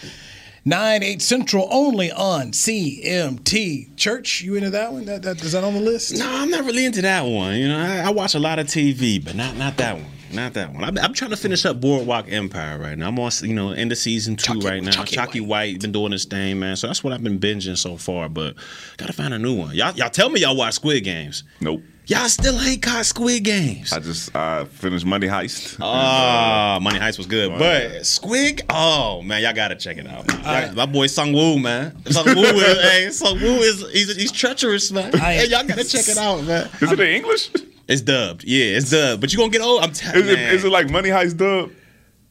[0.67, 3.97] 9, 8 Central only on CMT.
[3.97, 5.07] Church, you into that one?
[5.07, 6.19] That, that, is that on the list?
[6.19, 7.55] No, I'm not really into that one.
[7.57, 10.05] You know, I, I watch a lot of TV, but not not that one.
[10.37, 10.85] Not that one.
[10.85, 13.09] I'm, I'm trying to finish up Boardwalk Empire right now.
[13.09, 14.91] I'm on, you know, end of season two Chalky- right now.
[14.93, 15.49] Chalky Chalky, White.
[15.73, 15.81] White.
[15.81, 16.77] been doing his thing, man.
[16.77, 18.29] So that's what I've been binging so far.
[18.29, 18.55] But
[18.99, 19.75] gotta find a new one.
[19.75, 21.43] Y'all, y'all tell me y'all watch Squid Games.
[21.61, 21.83] Nope.
[22.09, 23.93] Y'all still ain't caught Squid Games.
[23.93, 25.77] I just uh, finished Money Heist.
[25.81, 30.25] Ah, Money Heist was good, but Squid, oh man, y'all gotta check it out.
[30.45, 31.97] Y'all- my boy Sung Woo, man.
[32.07, 35.13] Sung Woo is, hey, Sung Woo is he's, he's treacherous, man.
[35.17, 36.69] I- hey, y'all gotta check it out, man.
[36.81, 37.51] Is it in English?
[37.89, 39.21] It's dubbed, yeah, it's dubbed.
[39.21, 39.83] But you gonna get old.
[39.83, 41.71] I'm telling Is you, it, is it like Money Heist dub?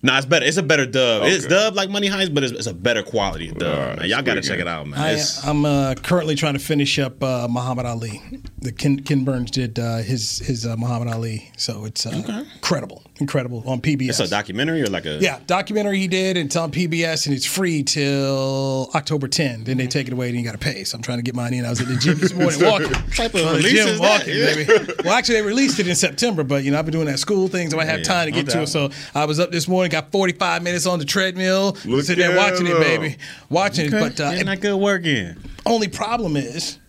[0.01, 0.45] Nah, it's better.
[0.45, 1.23] It's a better dub.
[1.25, 3.75] It's dubbed like Money Heist, but it's, it's a better quality of dub.
[3.75, 4.09] Alright, man.
[4.09, 4.99] Y'all gotta check it out, man.
[4.99, 8.21] I, I'm uh, currently trying to finish up uh, Muhammad Ali.
[8.65, 13.03] The Ken, Ken Burns did uh, his his uh, Muhammad Ali, so it's uh, incredible,
[13.17, 14.09] incredible on PBS.
[14.09, 16.35] it's a documentary or like a Yeah, documentary he did.
[16.35, 19.65] and It's on PBS and it's free till October 10.
[19.65, 20.83] Then they take it away and you got to pay.
[20.83, 21.63] So I'm trying to get mine in.
[21.63, 22.91] I was at the gym this morning walking.
[23.11, 24.55] type of release gym is walking, Yeah.
[24.55, 24.93] baby.
[25.03, 27.47] Well, actually, they released it in September, but you know I've been doing that school
[27.47, 28.67] thing, so I have Yeah, time to no get to it.
[28.67, 32.35] So I was up this morning, got 45 minutes on the treadmill, Look sitting there
[32.35, 33.91] at watching it, baby, watching it.
[33.91, 35.37] But uh, Getting that good work in.
[35.67, 36.79] only problem is,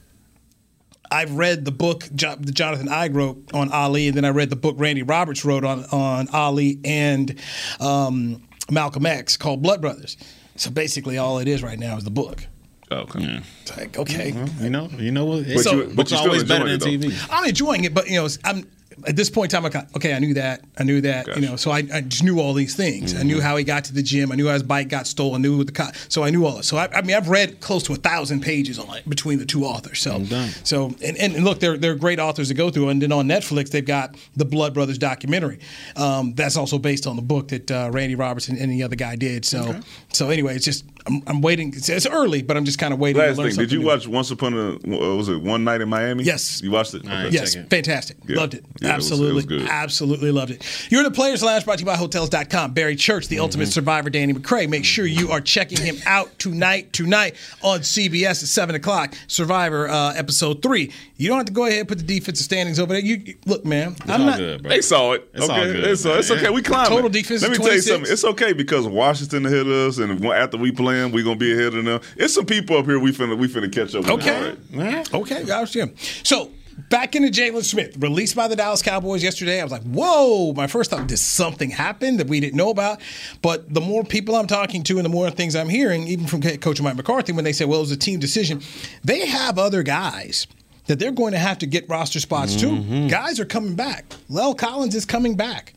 [1.10, 4.50] I've read the book Jo- that Jonathan Eig wrote on Ali, and then I read
[4.50, 7.38] the book Randy Roberts wrote on on Ali and
[7.80, 10.16] um, Malcolm X called Blood Brothers.
[10.56, 12.46] So basically, all it is right now is the book.
[12.90, 13.42] Okay.
[13.62, 15.44] It's like, okay, You know, you know what?
[15.44, 17.10] But So- you, but books you are still always better enjoying than.
[17.10, 17.28] TV.
[17.30, 18.64] I'm enjoying it, but you know, I'm
[19.06, 19.66] at this point in time.
[19.66, 21.40] I'm kind okay, I knew that, I knew that, Gotcha.
[21.40, 23.14] you know, so I, I just knew all these things.
[23.14, 24.32] I knew how he got to the gym.
[24.32, 25.36] I knew how his bike got stolen.
[25.36, 26.68] I knew the co- so I knew all this.
[26.68, 29.46] So I, I mean, I've read close to a thousand pages on it between the
[29.46, 30.00] two authors.
[30.00, 30.24] So,
[30.64, 32.88] so and, and look, they're they're great authors to go through.
[32.88, 35.58] And then on Netflix, they've got the Blood Brothers documentary.
[35.96, 38.96] Um, that's also based on the book that uh, Randy Robertson and, and the other
[38.96, 39.44] guy did.
[39.44, 39.80] So,
[40.12, 41.68] so anyway, it's just I'm, I'm waiting.
[41.74, 43.20] It's, it's early, but I'm just kind of waiting.
[43.20, 43.86] Last to learn thing, did you new.
[43.86, 44.76] watch Once Upon a
[45.16, 46.24] was it One Night in Miami?
[46.24, 46.60] Yes.
[46.62, 47.04] you watched it.
[47.04, 47.28] Okay.
[47.30, 47.70] Yes, check it.
[47.70, 48.16] fantastic.
[48.26, 48.36] Yeah.
[48.38, 48.64] Loved it.
[48.80, 49.34] Yeah, it was- it absolutely.
[49.34, 49.62] was good.
[49.68, 50.86] Absolutely loved it.
[50.90, 52.72] You're in the Players Lounge brought to you by Hotels.com.
[52.74, 53.42] Barry Church, the Mm-hmm.
[53.42, 54.68] ultimate survivor, Danny McCray.
[54.68, 59.88] Make sure you are checking him out tonight, tonight on CBS at 7 o'clock, Survivor
[59.88, 60.92] uh, episode 3.
[61.16, 63.02] You don't have to go ahead and put the defensive standings over there.
[63.02, 64.38] You you- Look, man, I'm all not.
[64.38, 64.62] good.
[64.64, 65.28] They saw it.
[65.34, 66.50] It's okay, all good, It's, uh, it's okay.
[66.50, 66.88] We climbed.
[66.88, 68.12] Total defense Let me is tell you something.
[68.12, 71.74] It's okay because Washington hit us, and after we play them, we gonna be ahead
[71.74, 72.00] of them.
[72.16, 74.02] It's some people up here we finna we finna catch up.
[74.02, 74.10] with.
[74.10, 74.56] Okay.
[74.72, 75.14] Right.
[75.14, 75.98] Okay, I understand.
[76.22, 76.50] So
[76.88, 79.60] back into Jaylon Smith, released by the Dallas Cowboys yesterday.
[79.60, 80.52] I was like, whoa.
[80.52, 83.00] My first thought, did something happen that we didn't know about?
[83.42, 86.42] But the more people I'm talking to and the more things I'm hearing, even from
[86.42, 88.62] Coach Mike McCarthy, when they say, well, it was a team decision,
[89.04, 90.46] they have other guys
[90.86, 92.70] that they're going to have to get roster spots too.
[92.70, 93.08] Mm-hmm.
[93.08, 94.08] Guys are coming back.
[94.30, 95.72] La'el Collins is coming back.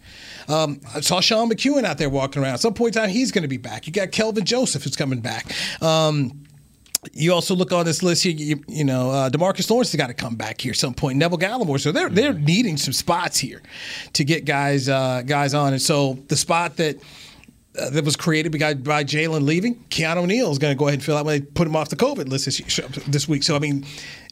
[0.50, 2.56] Um, I saw Sean McKeon out there walking around.
[2.56, 3.88] At some point in time, he's going to be back.
[3.88, 5.46] You got Kelvin Joseph who's coming back.
[5.82, 6.44] Um,
[7.14, 8.34] you also look on this list here.
[8.34, 11.18] You, you know, uh, Demarcus Lawrence has got to come back here at some point.
[11.18, 13.62] Neville Gallimore, so they're they're needing some spots here
[14.14, 15.74] to get guys uh, guys on.
[15.74, 16.98] And so the spot that
[17.80, 20.96] uh, that was created by, by Jaylon leaving, Keanu O'Neal is going to go ahead
[20.96, 23.44] and fill out when they put him off the COVID list this, this week.
[23.44, 23.86] So I mean.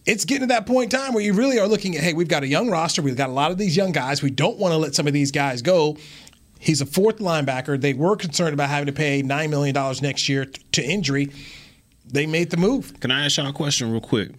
[0.08, 2.30] It's getting to that point in time where you really are looking at, hey, we've
[2.30, 3.02] got a young roster.
[3.02, 4.24] We've got a lot of these young guys.
[4.24, 5.98] We don't want to let some of these guys go.
[6.60, 7.80] He's a fourth linebacker.
[7.80, 11.32] They were concerned about having to pay $9 million next year to injury.
[12.06, 12.98] They made the move.
[13.02, 14.32] Can I ask y'all a question real quick?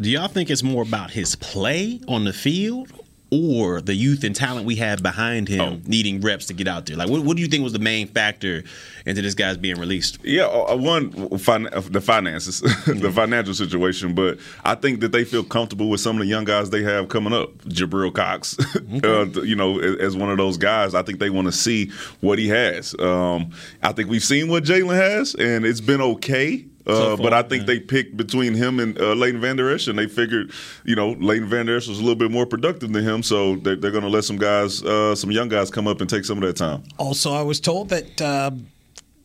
[0.00, 2.90] Do y'all think it's more about his play on the field
[3.30, 5.80] or the youth and talent we have behind him Oh.
[5.86, 6.96] needing reps to get out there?
[6.96, 8.64] Like, what, what do you think was the main factor
[9.06, 10.18] into this guy's being released?
[10.24, 15.24] Yeah, uh, one fin- uh, the finances, the financial situation, but I think that they
[15.24, 17.56] feel comfortable with some of the young guys they have coming up.
[17.68, 18.56] Jabril Cox,
[19.04, 21.90] uh, you know, as one of those guys, I think they want to see
[22.20, 22.94] what he has.
[22.98, 23.50] Um,
[23.82, 26.64] I think we've seen what Jaylon has, and it's been okay.
[26.86, 27.66] Uh, but I think yeah.
[27.66, 30.50] they picked between him and uh, Leighton Vander Esch, and they figured,
[30.84, 33.76] you know, Leighton Vander Esch was a little bit more productive than him, so they're,
[33.76, 36.38] they're going to let some guys, uh, some young guys, come up and take some
[36.38, 36.82] of that time.
[36.96, 38.50] Also, I was told that uh,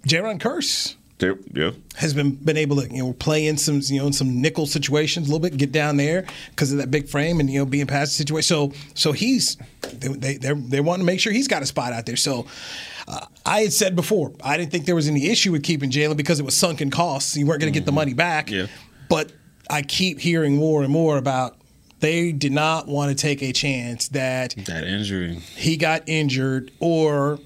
[0.05, 0.95] Jayron Kearse
[1.53, 1.71] yeah.
[1.95, 4.65] has been been able to you know play in some you know in some nickel
[4.65, 7.65] situations a little bit, get down there because of that big frame and you know
[7.65, 8.45] being past the situation.
[8.45, 12.05] So so he's they they they want to make sure he's got a spot out
[12.05, 12.17] there.
[12.17, 12.47] So.
[13.07, 16.17] Uh, I had said before, I didn't think there was any issue with keeping Jaylon
[16.17, 17.37] because it was sunken costs.
[17.37, 18.49] You weren't going to get the money back.
[18.49, 18.65] Yeah.
[19.09, 19.31] But
[19.69, 21.55] I keep hearing more and more about
[21.99, 25.35] they did not want to take a chance that That injury.
[25.55, 27.39] he got injured or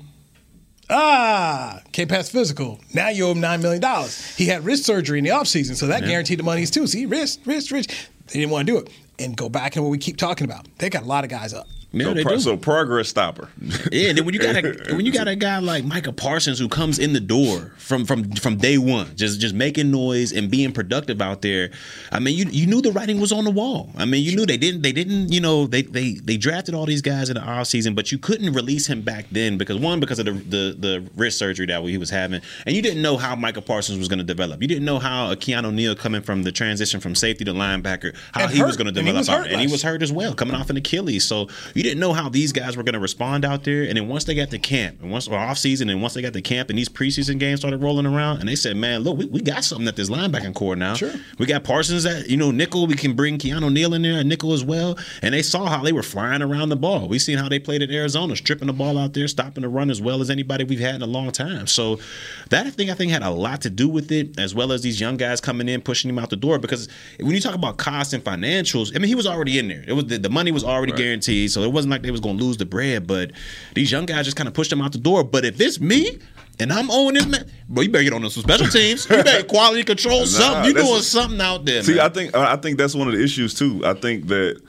[0.89, 2.79] ah can't pass physical.
[2.93, 6.03] Now you owe him $9 million he had wrist surgery in the offseason so that
[6.03, 6.87] guaranteed the monies too.
[6.87, 7.89] See wrist wrist wrist.
[8.27, 8.89] They didn't want to do it.
[9.19, 10.67] And go back to what we keep talking about.
[10.77, 13.49] They got a lot of guys up Yeah, so, pro- so progress stopper.
[13.91, 16.59] Yeah, and then when you got a when you got a guy like Micah Parsons
[16.59, 20.51] who comes in the door from from from day one, just just making noise and
[20.51, 21.71] being productive out there.
[22.11, 23.89] I mean, you you knew the writing was on the wall.
[23.97, 26.85] I mean, you knew they didn't they didn't you know they they they drafted all
[26.85, 29.99] these guys in the off season, but you couldn't release him back then because one
[29.99, 33.17] because of the the, the wrist surgery that he was having, and you didn't know
[33.17, 34.61] how Micah Parsons was going to develop.
[34.61, 38.15] You didn't know how a Keanu Neal coming from the transition from safety to linebacker
[38.33, 39.81] how And he was going to And he develop, was out hurt and he was
[39.81, 41.25] hurt as well, coming off an Achilles.
[41.25, 41.47] So
[41.79, 43.83] you didn't know how these guys were going to respond out there.
[43.83, 46.21] And then once they got to camp, and once or off season, and once they
[46.21, 49.17] got to camp, and these preseason games started rolling around, and they said, "Man, look,
[49.17, 50.95] we, we got something at this linebacking core now.
[50.95, 51.13] Sure.
[51.37, 52.85] we got Parsons at you know nickel.
[52.85, 54.99] We can bring Keanu Neal in there, and nickel as well.
[55.21, 57.07] And they saw how they were flying around the ball.
[57.07, 59.89] We seen how they played at Arizona, stripping the ball out there, stopping the run
[59.89, 61.65] as well as anybody we've had in a long time.
[61.65, 62.01] So
[62.49, 64.99] that thing I think had a lot to do with it, as well as these
[64.99, 66.59] young guys coming in, pushing him out the door.
[66.59, 66.89] Because
[67.21, 69.85] when you talk about cost and financials, I mean, he was already in there.
[69.87, 72.27] It was the, the money was already guaranteed, so it wasn't like they was to
[72.29, 73.07] lose the bread.
[73.07, 73.31] But
[73.75, 75.23] these young guys just kind of pushed them out the door.
[75.23, 76.19] But if it's me.
[76.61, 77.49] And I'm owning this man.
[77.69, 79.09] Bro, you better get on some special teams.
[79.09, 80.65] You better quality control something.
[80.65, 82.05] You doing something out there, See, man.
[82.05, 83.81] I think I think that's one of the issues too.
[83.85, 84.61] I think that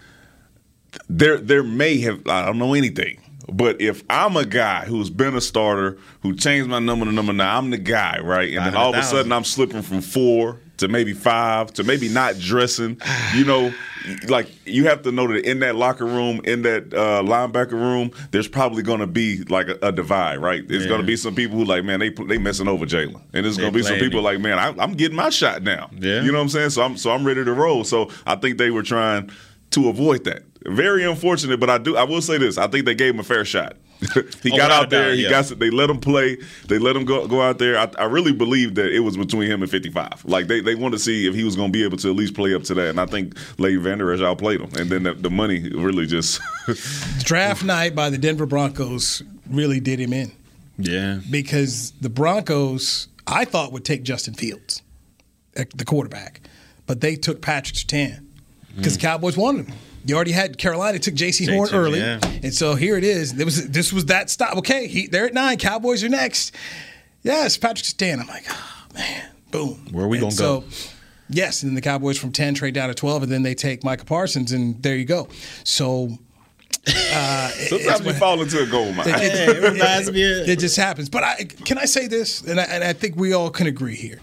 [1.08, 3.20] there there may have I don't know anything,
[3.52, 7.32] but if I'm a guy who's been a starter who changed my number to number
[7.32, 8.54] nine, I'm the guy, right?
[8.54, 12.08] And then all of a sudden I'm slipping from four to maybe five to maybe
[12.08, 13.00] not dressing.
[13.34, 13.72] You know,
[14.28, 18.10] like you have to know that in that locker room, in that uh, linebacker room,
[18.30, 20.66] there's probably going to be like a, a divide, right?
[20.66, 23.44] There's going to be some people who like, man, they they messing over Jaylon, and
[23.44, 24.24] there's going to be some people him.
[24.24, 25.90] like, man, I, I'm getting my shot now.
[25.92, 26.22] Yeah.
[26.22, 26.70] you know what I'm saying?
[26.70, 27.84] So I'm so I'm ready to roll.
[27.84, 29.30] So I think they were trying
[29.72, 30.42] to avoid that.
[30.66, 33.24] Very unfortunate, but I do I will say this: I think they gave him a
[33.24, 33.76] fair shot.
[34.42, 35.08] he Oh, got out there.
[35.08, 35.30] doubt, he yeah.
[35.30, 35.46] got.
[35.58, 36.38] They let him play.
[36.66, 37.78] They let him go go out there.
[37.78, 40.24] I, I really believe that it was between him and 55.
[40.24, 42.16] Like they, they wanted to see if he was going to be able to at
[42.16, 42.88] least play up to that.
[42.88, 44.70] And I think Leighton Vander Esch outplayed him.
[44.80, 46.40] And then the, the money really just.
[47.20, 50.30] draft night by the denver broncos really did him in
[50.78, 51.20] yeah.
[51.30, 54.82] because the broncos I thought would take Justin Fields,
[55.54, 56.40] the quarterback,
[56.86, 58.24] but they took Patrick Surtain
[58.76, 59.00] because mm.
[59.00, 59.76] the Cowboys wanted him.
[60.04, 61.46] You already had Carolina took J.C.
[61.46, 62.20] J- Horn J- early, yeah.
[62.22, 63.34] and so here it is.
[63.34, 64.56] There was this was that stop.
[64.58, 65.58] Okay, he, they're at nine.
[65.58, 66.54] Cowboys are next.
[67.22, 68.18] Yes, Patrick Surtain.
[68.20, 69.88] I'm like, oh man, boom.
[69.92, 70.66] Where are we And gonna so, go?
[71.28, 73.84] Yes, and then the Cowboys from ten trade down to twelve, and then they take
[73.84, 75.28] Micah Parsons, and there you go.
[75.64, 76.18] So
[76.86, 79.06] uh, Sometimes we fall into a gold mine.
[79.08, 81.10] it, it reminds me of- it just happens.
[81.10, 82.40] But I, can I say this?
[82.40, 84.18] And I, and I think we all can agree here.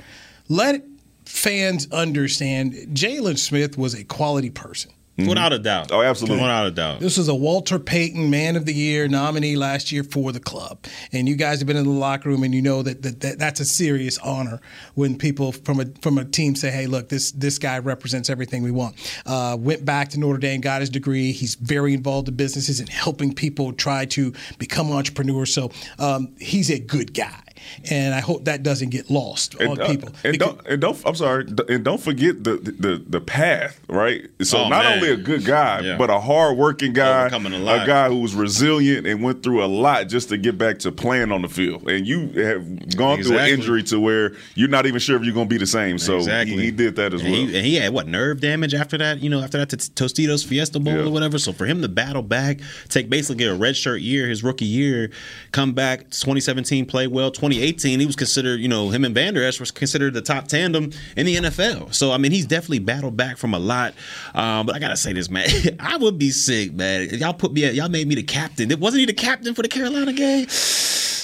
[0.49, 0.83] Let
[1.25, 4.91] fans understand Jaylon Smith was a quality person.
[5.17, 5.91] Without a doubt.
[5.91, 6.43] Oh, absolutely.
[6.43, 6.99] Without a doubt.
[6.99, 10.85] This is a Walter Payton Man of the Year nominee last year for the club,
[11.11, 13.39] and you guys have been in the locker room, and you know that, that, that
[13.39, 14.61] that's a serious honor
[14.93, 18.61] when people from a from a team say, "Hey, look, this this guy represents everything
[18.61, 21.31] we want." Uh, went back to Notre Dame, got his degree.
[21.31, 25.53] He's very involved in businesses and helping people try to become entrepreneurs.
[25.53, 27.41] So um, he's a good guy,
[27.89, 30.09] and I hope that doesn't get lost on And, uh, people.
[30.23, 31.01] and Because- don't, and don't.
[31.05, 31.45] I'm sorry.
[31.69, 34.25] And don't forget the the, the path, right?
[34.41, 34.93] So Oh, not man.
[34.97, 35.97] only a good guy, Yeah.
[35.97, 40.29] but a hardworking guy, a guy who was resilient and went through a lot just
[40.29, 41.87] to get back to playing on the field.
[41.89, 45.33] And you have gone through an injury to where you're not even sure if you're
[45.33, 45.97] going to be the same.
[45.97, 46.55] So exactly.
[46.57, 47.39] he, he did that as and well.
[47.47, 50.45] He, and he had what nerve damage after that, you know, after that to Tostitos
[50.45, 50.99] Fiesta Bowl Yeah.
[51.05, 51.37] or whatever.
[51.39, 55.09] So for him to battle back, take basically a red shirt year, his rookie year,
[55.51, 57.31] come back 2017, play well.
[57.49, 60.91] 2018, he was considered, you know, him and Vander Esch was considered the top tandem
[61.15, 61.93] in the NFL.
[61.93, 63.93] So I mean, he's definitely battled back from a lot.
[64.33, 65.47] Um, but I gotta say this, man,
[65.79, 67.09] I would be sick, man.
[67.09, 68.67] Y'all put me, y'all made me the captain.
[68.79, 70.47] Wasn't he the captain for the Carolina game?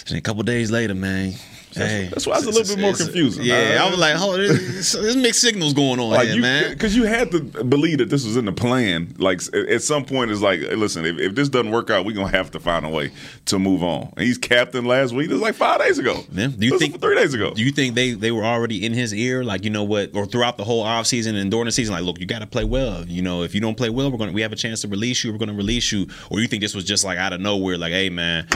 [0.05, 1.33] And a couple days later, man.
[1.75, 3.43] Hey, that's why it's a little bit more confusing.
[3.43, 6.41] Yeah, Uh, I was like, hold, there's, there's mixed signals going on Like here, you,
[6.41, 6.71] man.
[6.71, 9.15] because you had to believe that this was in the plan.
[9.17, 12.15] Like at some point, it's like, hey, listen, if, if this doesn't work out, we're
[12.15, 13.11] gonna have to find a way
[13.45, 14.13] to move on.
[14.17, 15.27] And he's captain last week.
[15.29, 16.23] This was like five days ago.
[16.33, 17.53] Do you This think three days ago?
[17.53, 20.25] Do you think they they were already in his ear, like you know what, or
[20.25, 23.05] throughout the whole offseason and during the season, like, look, you got to play well.
[23.07, 25.23] You know, if you don't play well, we're gonna we have a chance to release
[25.23, 25.31] you.
[25.31, 26.07] We're gonna release you.
[26.29, 28.47] Or you think this was just like out of nowhere, like, hey man,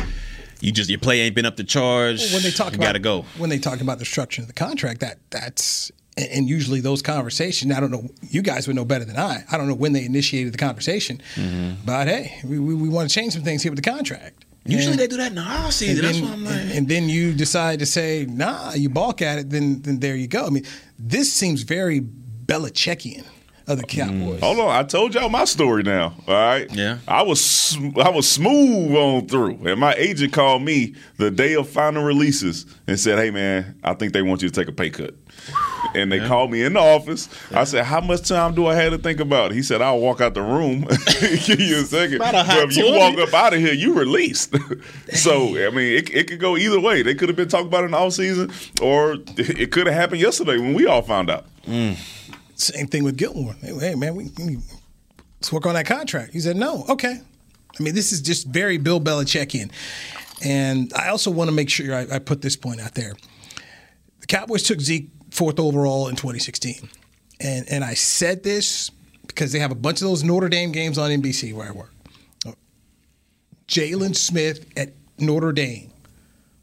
[0.62, 2.34] you just your play ain't been up to charge.
[2.34, 3.26] when they talk you about gotta go.
[3.38, 7.72] when they talk about the structure of the contract that that's and- usually those conversations
[7.74, 10.04] i don't know you guys would know better than i i don't know when they
[10.06, 11.86] initiated the conversation Mm-hmm.
[11.86, 14.92] but hey we, we, we want to change some things here with the contract Usually
[14.94, 16.04] And- they do that in the off season.
[16.04, 19.50] That's I'm like, and, and then you decide to say nah you balk at it
[19.50, 20.66] then then there you go i mean
[21.00, 22.02] this seems very
[22.48, 23.26] belichickian
[23.68, 26.16] of the cowboys Hold on, I told y'all my story now.
[26.28, 26.74] All right.
[26.74, 27.00] Yeah.
[27.08, 31.68] I was I was smooth on through, and my agent called me the day of
[31.70, 34.90] final releases and said, "Hey man, I think they want you to take a pay
[34.90, 35.14] cut."
[35.94, 37.30] And they called me in the office.
[37.54, 40.00] I said, "How much time do I have to think about it?" He said, "I'll
[40.00, 40.82] walk out the room.
[41.20, 42.16] Give you a second.
[42.16, 42.36] A But
[42.70, 42.98] if you 20.
[42.98, 44.56] walk up out of here, you released."
[45.14, 47.02] so I mean, it, it could go either way.
[47.02, 48.52] They could have been talking about it in the off season,
[48.82, 51.46] or it could have happened yesterday when we all found out.
[51.66, 51.98] Mm.
[52.58, 53.54] Same thing with Gilmore.
[53.62, 54.58] Hey, man, we, we
[55.38, 56.34] let's work on that contract.
[56.34, 56.86] He said no.
[56.90, 57.22] Okay.
[57.80, 59.72] I mean, this is just very Bill Belichick in.
[60.44, 63.14] And I also want to make sure I, I put this point out there.
[64.22, 66.90] The Cowboys took Zeke fourth overall in 2016,
[67.40, 68.92] and and I said this
[69.26, 71.92] because they have a bunch of those Notre Dame games on NBC where I work.
[73.68, 75.92] Jaylon Smith at Notre Dame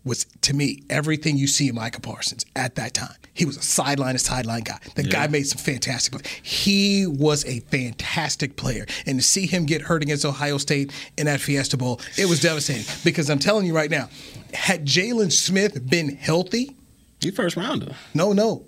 [0.05, 3.17] was to me everything you see in Micah Parsons at that time.
[3.33, 4.79] He was a sideline to sideline guy.
[4.95, 6.27] The guy made some fantastic plays.
[6.43, 8.87] He was a fantastic player.
[9.07, 12.41] And to see him get hurt against Ohio State in that Fiesta Bowl, it was
[12.41, 12.85] devastating.
[13.03, 14.09] Because I'm telling you right now,
[14.53, 16.77] had Jaylon Smith been healthy,
[17.21, 17.97] he first rounder.
[18.15, 18.65] no, no.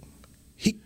[0.56, 0.80] He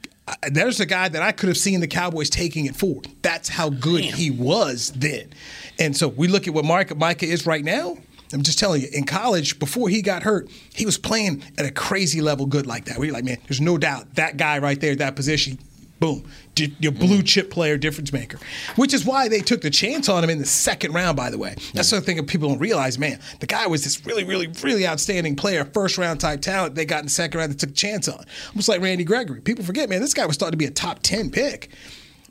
[0.51, 3.03] there's a guy that I could have seen the Cowboys taking it for.
[3.23, 5.33] That's how good he was then.
[5.79, 7.97] And so we look at what Micah, Micah is right now.
[8.33, 11.71] I'm just telling you, in college, before he got hurt, he was playing at a
[11.71, 12.99] crazy level good like that.
[12.99, 15.59] Where you're like, man, there's no doubt that guy right there, that position,
[15.99, 16.25] boom,
[16.57, 17.25] your blue mm-hmm.
[17.25, 18.39] chip player, difference maker.
[18.77, 21.39] Which is why they took the chance on him in the second round, by the
[21.39, 21.55] way.
[21.75, 23.19] That's the thing that people don't realize, man.
[23.41, 27.01] The guy was this really, really, really outstanding player, first round type talent they got
[27.01, 28.25] in the second round that took a chance on.
[28.51, 29.41] Almost like Randy Gregory.
[29.41, 31.71] People forget, man, this guy was thought to be a top 10 pick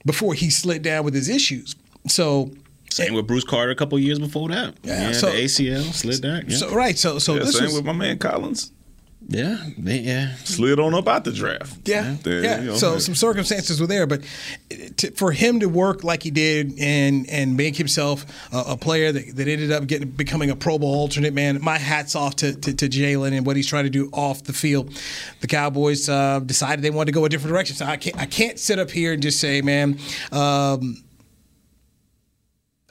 [0.06, 1.76] before he slid down with his issues.
[2.08, 2.52] So
[2.92, 4.74] Same with Bruce Carter a couple years before that.
[4.84, 6.44] Yeah, Yeah, so- the ACL slid back.
[6.48, 8.72] Yeah, So right, so so Yeah, this same was with my man Collins.
[9.28, 10.34] yeah, they- yeah.
[10.44, 11.78] Slid on up out the draft.
[11.88, 12.60] yeah, There, yeah.
[12.62, 13.00] you know, so hey.
[13.00, 14.22] some circumstances were there, but
[14.98, 19.12] to, for him to work like he did and and make himself a, a player
[19.12, 22.54] that, that ended up getting becoming a Pro Bowl alternate, man, my hats off to
[22.56, 25.00] to, to Jaylon and what he's trying to do off the field.
[25.42, 28.26] The Cowboys uh, decided they wanted to go a different direction, so I can't I
[28.26, 30.00] can't sit up here and just say, man.
[30.32, 31.04] Um,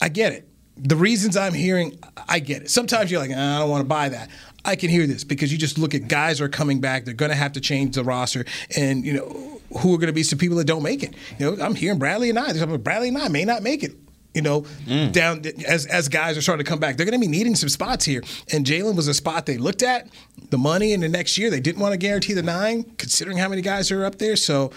[0.01, 0.49] I get it.
[0.77, 2.71] the reasons I'm hearing, I get it.
[2.71, 4.31] Sometimes you're like, "Ah, I don't want to buy that.
[4.65, 7.05] I can hear this because you just look at guys are coming back.
[7.05, 8.45] They're going to have to change the roster,
[8.77, 11.15] and you know who are going to be some people that don't make it.
[11.39, 12.83] You know, I'm hearing Bradlee Anae.
[12.83, 13.93] Bradley and I may not make it.
[14.35, 14.67] You know,
[15.11, 17.69] down as as guys are starting to come back, they're going to be needing some
[17.71, 18.23] spots here.
[18.53, 20.07] And Jaylon was a spot they looked at.
[20.51, 23.49] The money in the next year, they didn't want to guarantee the nine, considering how
[23.49, 24.37] many guys are up there.
[24.37, 24.71] So,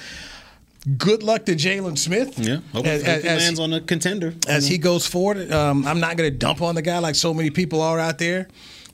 [0.98, 2.38] good luck to Jaylon Smith.
[2.40, 4.34] Yeah, hope, As- hope he as- lands on a contender.
[4.48, 5.52] as he goes forward.
[5.52, 8.18] Um, I'm not going to dump on the guy like so many people are out
[8.18, 8.48] there.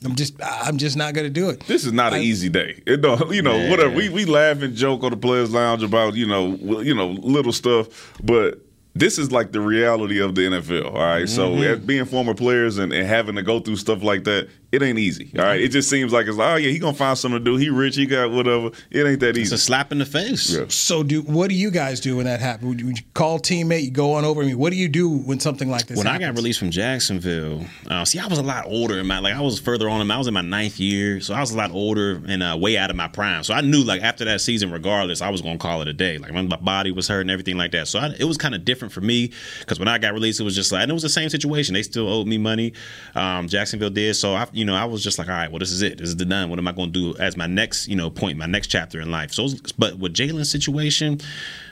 [0.06, 1.62] I'm just I'm just not going to do it.
[1.62, 2.84] This is not an easy day.
[2.86, 3.70] It don't, you know, Yeah.
[3.72, 3.96] whatever.
[3.96, 7.52] We we laugh and joke on the players' lounge about you know you know little
[7.52, 8.60] stuff, but
[8.94, 10.86] this is like the reality of the NFL.
[10.94, 11.28] All right?
[11.30, 11.64] so Mm-hmm.
[11.64, 15.00] as being former players and, and having to go through stuff like that, it ain't
[15.00, 15.32] easy.
[15.38, 17.44] All right, it just seems like it's like oh yeah, he gonna find something to
[17.46, 17.56] do.
[17.58, 18.72] He rich, he got whatever.
[18.92, 19.42] It ain't that easy.
[19.42, 20.50] It's a slap in the face.
[20.54, 20.66] Yeah.
[20.70, 22.68] So do what do you guys do when that happens?
[22.70, 23.84] Would you, would you call a teammate?
[23.84, 24.42] You go on over.
[24.42, 25.98] I mean, what do you do when something like this?
[25.98, 29.00] When I got released from Jacksonville, uh, see, I was a lot older.
[29.00, 30.02] In my like, I was further on.
[30.02, 32.42] in my- I was in my ninth year, so I was a lot older and
[32.42, 33.44] uh, way out of my prime.
[33.44, 36.18] So I knew, like, after that season, regardless, I was gonna call it a day.
[36.18, 37.88] Like, when my body was hurt and everything like that.
[37.88, 40.44] So I, it was kind of different for me because when I got released, it
[40.44, 41.76] was just like, and it was the same situation.
[41.76, 42.74] They still owed me money.
[43.14, 44.16] Um, Jacksonville did.
[44.16, 46.00] So I, you know, I was just like, all right, well, this is it.
[46.00, 46.50] This is the done.
[46.50, 49.12] What am I gonna do as my next, you know, point, my next chapter in
[49.12, 49.32] life?
[49.32, 51.20] So, but with Jaylon's situation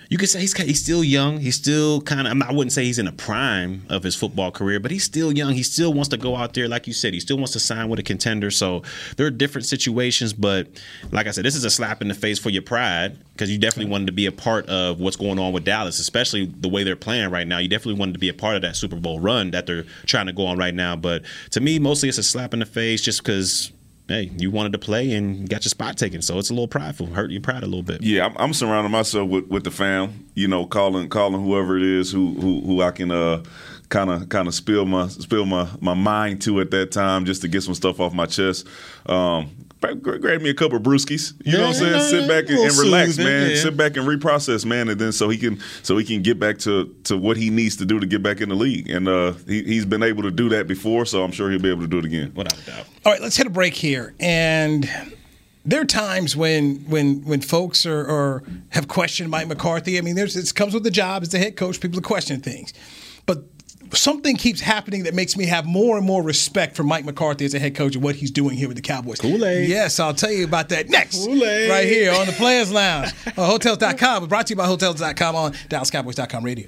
[0.09, 1.39] you could say he's he's still young.
[1.39, 2.41] He's still kind of.
[2.47, 5.53] I wouldn't say he's in the prime of his football career, but he's still young.
[5.53, 7.13] He still wants to go out there, like you said.
[7.13, 8.51] He still wants to sign with a contender.
[8.51, 8.83] So
[9.17, 10.67] there are different situations, but
[11.11, 13.57] like I said, this is a slap in the face for your pride because you
[13.57, 16.83] definitely wanted to be a part of what's going on with Dallas, especially the way
[16.83, 17.57] they're playing right now.
[17.57, 20.27] You definitely wanted to be a part of that Super Bowl run that they're trying
[20.27, 20.95] to go on right now.
[20.95, 23.71] But to me, mostly it's a slap in the face just because.
[24.07, 27.07] Hey, you wanted to play and got your spot taken, so it's a little prideful,
[27.07, 28.03] hurt your pride a little bit.
[28.03, 30.27] Yeah, I'm, I'm surrounding myself with, with the fam.
[30.35, 33.09] You know, calling calling whoever it is who who, who I can
[33.89, 37.41] kind of kind of spill my spill my, my mind to at that time just
[37.41, 38.67] to get some stuff off my chest.
[39.05, 39.49] Um,
[39.81, 41.33] grab, grab me a couple of brewskis.
[41.45, 42.21] You know what I'm Yeah, saying?
[42.21, 43.49] Sit back and, and relax, soothing, man.
[43.51, 43.55] yeah.
[43.57, 46.57] Sit back and reprocess, man, and then so he can so he can get back
[46.59, 48.89] to to what he needs to do to get back in the league.
[48.89, 51.69] And uh, he, he's been able to do that before, so I'm sure he'll be
[51.69, 52.31] able to do it again.
[52.35, 52.85] Without a doubt.
[53.05, 54.13] All right, let's hit a break here.
[54.19, 54.89] And
[55.65, 59.97] there are times when when when folks are or have questioned Mike McCarthy.
[59.97, 61.79] I mean, there's it comes with the job as the head coach.
[61.79, 62.81] People are questioning things, but
[63.93, 67.53] something keeps happening that makes me have more and more respect for Mike McCarthy as
[67.53, 69.19] a head coach and what he's doing here with the Cowboys.
[69.19, 69.69] Kool-Aid.
[69.69, 71.25] Yes, I'll tell you about that next.
[71.25, 71.69] Kool-Aid.
[71.69, 74.27] Right here on the Players Lounge uh, on Hotels.com.
[74.27, 76.67] Brought to you by Hotels.com on DallasCowboys.com radio.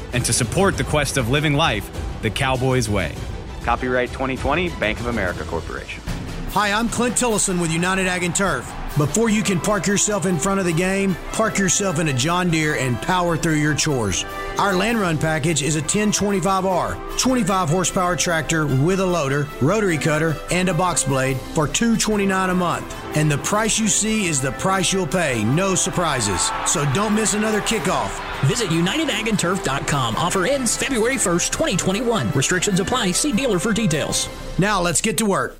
[0.13, 1.89] and to support the quest of living life
[2.21, 3.13] the Cowboys way.
[3.63, 6.03] Copyright 2020, Bank of America Corporation.
[6.51, 8.65] Hi, I'm Clint Tillison with United Ag and Turf.
[8.97, 12.49] Before you can park yourself in front of the game, park yourself in a John
[12.49, 14.25] Deere and power through your chores.
[14.57, 20.37] Our land run package is a 1025R, 25 horsepower tractor with a loader, rotary cutter,
[20.51, 22.95] and a box blade for 229 a month.
[23.15, 26.51] And the price you see is the price you'll pay, no surprises.
[26.65, 28.19] So don't miss another kickoff.
[28.47, 30.15] Visit UnitedAgAndTurf.com.
[30.15, 32.31] Offer ends February 1st, 2021.
[32.31, 33.11] Restrictions apply.
[33.11, 34.29] See dealer for details.
[34.59, 35.57] Now let's get to work.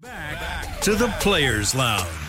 [0.00, 2.23] Back to the Players Lounge.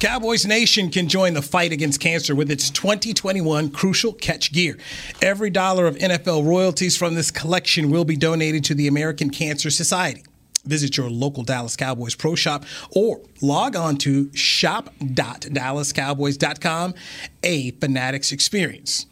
[0.00, 4.78] Cowboys Nation can join the fight against cancer with its 2021 Crucial Catch Gear.
[5.20, 9.68] Every dollar of NFL royalties from this collection will be donated to the American Cancer
[9.68, 10.24] Society.
[10.64, 16.94] Visit your local Dallas Cowboys pro shop or log on to shop.dallascowboys.com.
[17.42, 19.04] A Fanatics experience.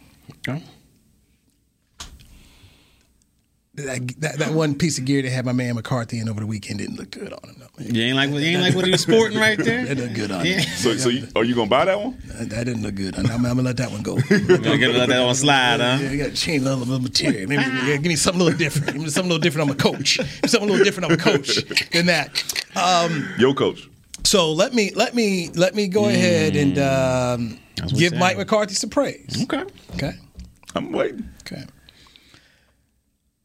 [0.49, 0.63] Okay.
[3.79, 6.47] That, that, that one piece of gear they had my man McCarthy in over the
[6.47, 7.57] weekend didn't look good on him.
[7.61, 7.85] though.
[7.85, 9.85] You ain't like you ain't like what he was sporting right there.
[9.87, 10.55] That looked good on Yeah.
[10.61, 10.77] him.
[10.77, 12.19] So, so you, are you gonna buy that one?
[12.27, 13.17] That, that didn't look good.
[13.17, 14.17] I'm, I'm gonna let that one go.
[14.17, 15.99] Gonna let that one slide, huh?
[16.03, 17.49] Yeah, you got to change a little, little material.
[17.49, 18.93] Maybe yeah, give me something a little different.
[18.95, 19.71] Give me something a little different.
[19.71, 20.19] I'm a coach.
[20.47, 21.13] Something a little different.
[21.13, 22.43] I'm a coach than that.
[22.77, 23.89] Um, Yo, coach.
[24.25, 27.59] so let me let me let me go ahead and um,
[27.97, 28.37] give Mike.
[28.39, 29.41] McCarthy some praise.
[29.45, 29.65] Okay.
[29.95, 30.13] Okay.
[30.75, 31.29] I'm waiting.
[31.43, 31.65] Okay.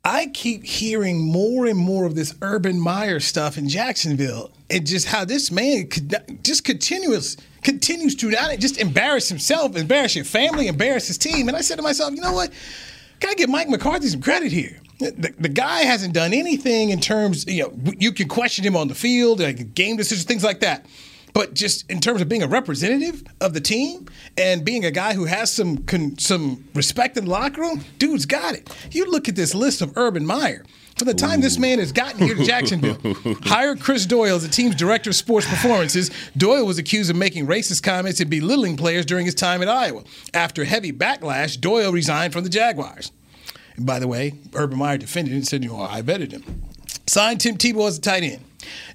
[0.06, 5.08] I keep hearing more and more of this Urban Meyer stuff in Jacksonville, and just
[5.08, 10.68] how this man could just continuous continues to not just embarrass himself, embarrass your family,
[10.68, 11.48] embarrass his team.
[11.48, 12.52] And I said to myself, you know what?
[13.22, 14.82] Gotta give Mike McCarthy some credit here.
[15.00, 18.90] The, the guy hasn't done anything in terms, you know, you can question him on
[18.90, 20.86] the field, like game decisions, things like that.
[21.34, 24.08] But just in terms of being a representative of the team
[24.38, 28.26] and being a guy who has some con, some respect in the locker room, dude's
[28.26, 28.70] got it.
[28.92, 30.64] You look at this list of Urban Meyer.
[30.96, 32.98] From the time this man has gotten here to Jacksonville,
[33.46, 36.12] hired Chris Doyle as the team's director of sports performances.
[36.38, 40.04] Doyle was accused of making racist comments and belittling players during his time at Iowa.
[40.36, 43.12] After heavy backlash, Doyle resigned from the Jaguars.
[43.76, 46.62] And by the way, Urban Meyer defended and said, "You know, I vetted him."
[47.08, 48.42] Signed Tim Tebow as a tight end.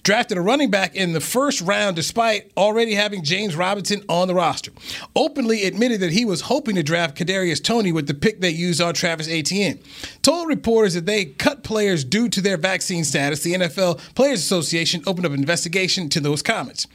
[0.03, 4.35] Drafted a running back in the first round despite already having James Robinson on the
[4.35, 4.71] roster.
[5.15, 8.81] Openly admitted that he was hoping to draft Kadarius Toney with the pick they used
[8.81, 9.79] on Travis Etienne.
[10.23, 13.43] Told reporters that they cut players due to their vaccine status.
[13.43, 16.87] The NFL Players Association opened up an investigation to those comments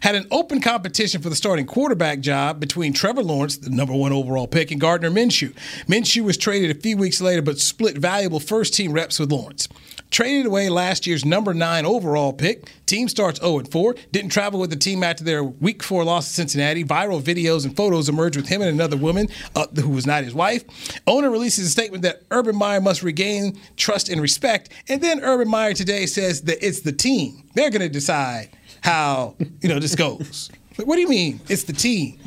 [0.00, 4.12] had an open competition for the starting quarterback job between Trevor Lawrence, the number one
[4.12, 5.54] overall pick, and Gardner Minshew.
[5.86, 9.68] Minshew was traded a few weeks later, but split valuable first team reps with Lawrence.
[10.16, 12.70] Traded away last year's number nine overall pick.
[12.86, 13.94] Team starts 0 4.
[14.12, 16.84] Didn't travel with the team after their week four loss to Cincinnati.
[16.84, 20.32] Viral videos and photos emerge with him and another woman uh, who was not his
[20.32, 20.64] wife.
[21.06, 24.70] Owner releases a statement that Urban Meyer must regain trust and respect.
[24.88, 27.42] And then Urban Meyer today says that it's the team.
[27.52, 28.48] They're going to decide
[28.80, 30.50] how you know this goes.
[30.78, 31.42] Like, what do you mean?
[31.50, 32.18] It's the team.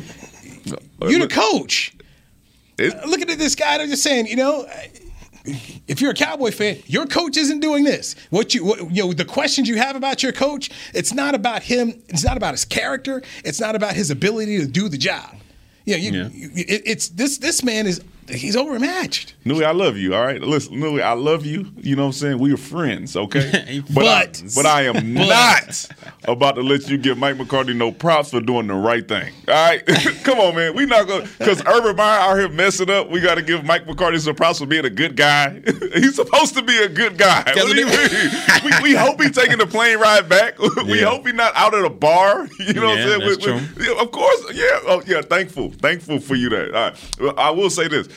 [1.02, 1.96] You're the coach.
[2.78, 4.68] Looking at this guy, I'm just saying, you know,
[5.46, 8.16] if you're a Cowboy fan, your coach isn't doing this.
[8.30, 11.64] What you, what, you know, the questions you have about your coach, it's not about
[11.64, 12.02] him.
[12.10, 13.22] It's not about his character.
[13.46, 15.36] It's not about his ability to do the job.
[15.86, 16.28] You know, you, Yeah.
[16.32, 17.38] you- it, it's this.
[17.38, 19.34] This man is he's overmatched.
[19.46, 20.14] Newy, I love you.
[20.16, 21.72] All right, listen, Newy, I love you.
[21.78, 22.40] You know what I'm saying?
[22.40, 23.82] We are friends, okay?
[23.94, 25.86] But- I, but I am not
[26.26, 29.34] about to let you give Mike McCarthy no props for doing the right thing.
[29.48, 29.86] All right,
[30.24, 30.76] come on, man.
[30.76, 33.10] We not gonna because Urban Meyer out here messing up.
[33.10, 35.62] We got to give Mike McCarthy some props for being a good guy.
[35.94, 37.44] He's supposed to be a good guy.
[37.56, 38.10] What do you mean?
[38.64, 40.58] we, we hope he's taking the plane ride back.
[40.60, 41.06] we Yeah.
[41.10, 42.48] hope he's not out at a bar.
[42.60, 43.40] You know Yeah, what I'm saying?
[43.56, 43.86] that's true.
[43.96, 45.22] Yeah, of course, yeah, oh, yeah.
[45.22, 46.50] Thankful, thankful for you.
[46.50, 47.10] That All right.
[47.20, 48.08] Well, I will say this: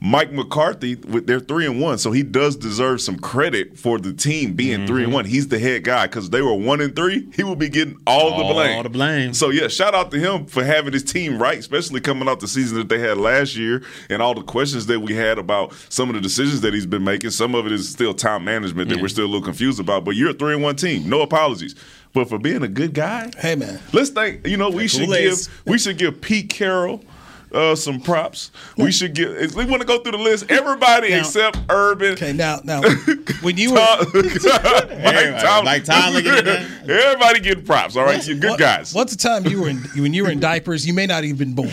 [0.00, 4.12] Mike McCarthy, with they're three and one, so he does deserve some credit for the
[4.12, 5.04] team being three Mm-hmm.
[5.06, 5.24] and one.
[5.24, 7.28] He's the head guy because they were one and three.
[7.34, 8.76] He will be getting all, the blame.
[8.76, 8.82] All blame.
[8.84, 9.34] the blame.
[9.34, 12.46] So yeah, shout out to him for having his team right, especially coming out the
[12.46, 16.08] season that they had last year, and all the questions that we had about some
[16.08, 17.30] of the decisions that he's been making.
[17.30, 19.02] Some of it is still time management that Yeah.
[19.02, 20.04] we're still a little confused about.
[20.04, 21.08] But you're a three and one team.
[21.08, 21.74] No apologies.
[22.12, 24.46] But for being a good guy, Hey man, Let's think.
[24.46, 25.48] You know, we should Kool-Aid's.
[25.48, 27.04] give we should give Pete Carroll
[27.52, 28.50] uh, some props.
[28.76, 29.54] We should get.
[29.54, 30.50] We want to go through the list.
[30.50, 32.12] Everybody Now- except Urban.
[32.12, 32.32] okay.
[32.32, 32.82] Now, now,
[33.42, 34.06] when you were Tom-
[35.02, 36.20] Mike Tom- Like Tyler?
[36.88, 37.96] Everybody getting props.
[37.96, 38.94] All right, you're good What- guys.
[38.94, 40.86] What's the time you were in when you were in diapers?
[40.86, 41.68] You may not even been born.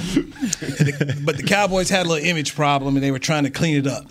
[1.26, 3.88] but the Cowboys had a little image problem, and they were trying to clean it
[3.88, 4.06] up.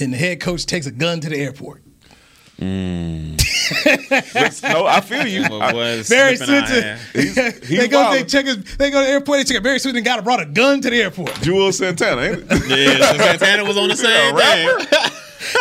[0.00, 1.82] And the head coach takes a gun to the airport.
[2.62, 4.62] Mm.
[4.72, 5.42] no, I feel you.
[5.42, 5.72] What I-
[6.08, 6.82] Barry slipping out Switzer.
[6.82, 6.98] here.
[7.12, 7.34] he's
[7.78, 9.38] they go, they check his, they go to the airport.
[9.38, 9.62] They check.
[9.62, 12.68] Barry Switzer got brought a gun to the airport, Jewel Santana, ain't it?
[12.68, 15.10] Yeah, so Santana was on the same thing.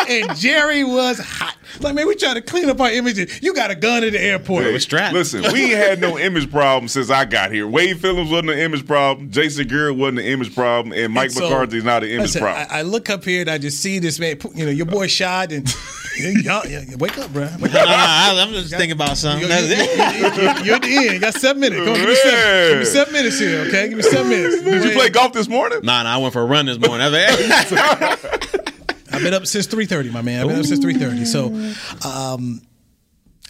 [0.29, 1.55] and Jerry was hot.
[1.83, 3.41] Like man, we trying to clean up our images.
[3.41, 4.65] You got a gun at the airport.
[4.65, 5.13] It was strapped.
[5.13, 7.67] Listen, we ain't had no image problem since I got here.
[7.67, 9.31] Wade Phillips wasn't an image problem.
[9.31, 12.41] Jason Garrett wasn't an image problem, and Mike And so, McCarthy's not an image listen,
[12.41, 12.67] problem.
[12.69, 14.37] I, I look up here and I just see this man.
[14.53, 15.67] You know, your boy shot and
[16.19, 17.47] y'all, yeah, wake up, bro.
[17.59, 17.87] Wake up.
[17.87, 19.47] no, I, I'm just thinking about something.
[19.47, 21.13] You're, you're, you're, you're at the end.
[21.13, 21.79] You got seven minutes.
[21.79, 23.87] Come on, give me seven, give me seven minutes here, okay?
[23.89, 24.61] Give me seven minutes.
[24.63, 25.79] Did you play golf this morning?
[25.83, 27.07] Nah, nah, I went for a run this morning.
[29.21, 30.41] I was like, I've been up since three thirty, my man.
[30.41, 31.25] I've been up since three thirty.
[31.25, 31.47] So,
[32.07, 32.61] um,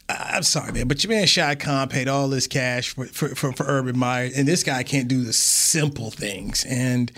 [0.09, 3.53] I'm sorry, man, but your man Shad Khan paid all this cash for, for, for,
[3.53, 6.65] for Urban Meyer, and this guy can't do the simple things.
[6.65, 7.11] And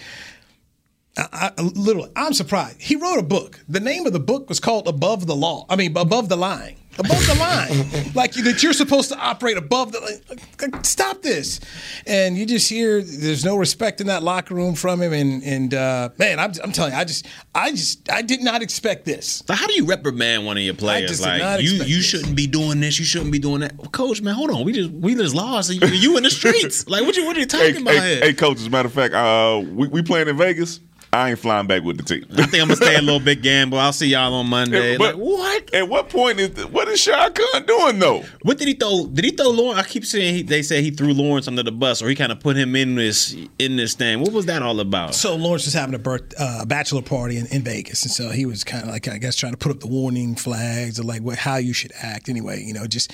[1.17, 2.81] I, I, literally, I'm surprised.
[2.81, 3.59] He wrote a book.
[3.67, 5.65] The name of the book was called Above the Law.
[5.69, 6.75] I mean, Above the Line.
[6.99, 9.99] Above the line, like that you're supposed to operate above the.
[10.29, 11.59] Like, like, stop this,
[12.07, 15.73] and you just hear there's no respect in that locker room from him, and and
[15.73, 19.43] uh, man, I'm, I'm telling you, I just I just I did not expect this.
[19.47, 21.09] So how do you reprimand one of your players?
[21.09, 22.05] just did not Like you, you this.
[22.05, 22.99] shouldn't be doing this.
[22.99, 23.75] You shouldn't be doing that.
[23.77, 24.63] Well, Coach, man, hold on.
[24.63, 25.69] We just we just lost.
[25.69, 26.87] and You, you in the streets.
[26.93, 28.19] Like what you what are you talking Hey, about hey, here?
[28.25, 28.57] hey, coach.
[28.57, 30.79] As a matter of fact, uh, we we playing in Vegas.
[31.13, 32.25] I ain't flying back with the team.
[32.31, 33.77] I think I'm gonna stay a little bit gamble.
[33.77, 34.97] I'll see y'all on Monday.
[34.97, 35.73] but Like, what?
[35.73, 38.23] At what point is what is Shad Khan doing though?
[38.41, 39.05] What did he throw?
[39.07, 39.79] Did he throw Lawrence?
[39.79, 42.31] I keep saying he, they say he threw Lawrence under the bus, or he kind
[42.31, 44.21] of put him in this in this thing.
[44.21, 45.13] What was that all about?
[45.13, 48.45] So Lawrence was having a birth, uh, bachelor party in, in Vegas, and so he
[48.47, 51.21] was kind of like I guess trying to put up the warning flags of like
[51.21, 52.27] what how you should act.
[52.27, 53.13] Anyway, you know, just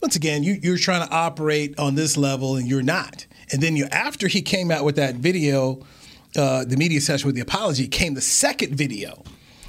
[0.00, 3.26] once again, you you're trying to operate on this level and you're not.
[3.52, 5.80] And then you after he came out with that video,
[6.36, 9.22] uh, the media session with the apology came the second video.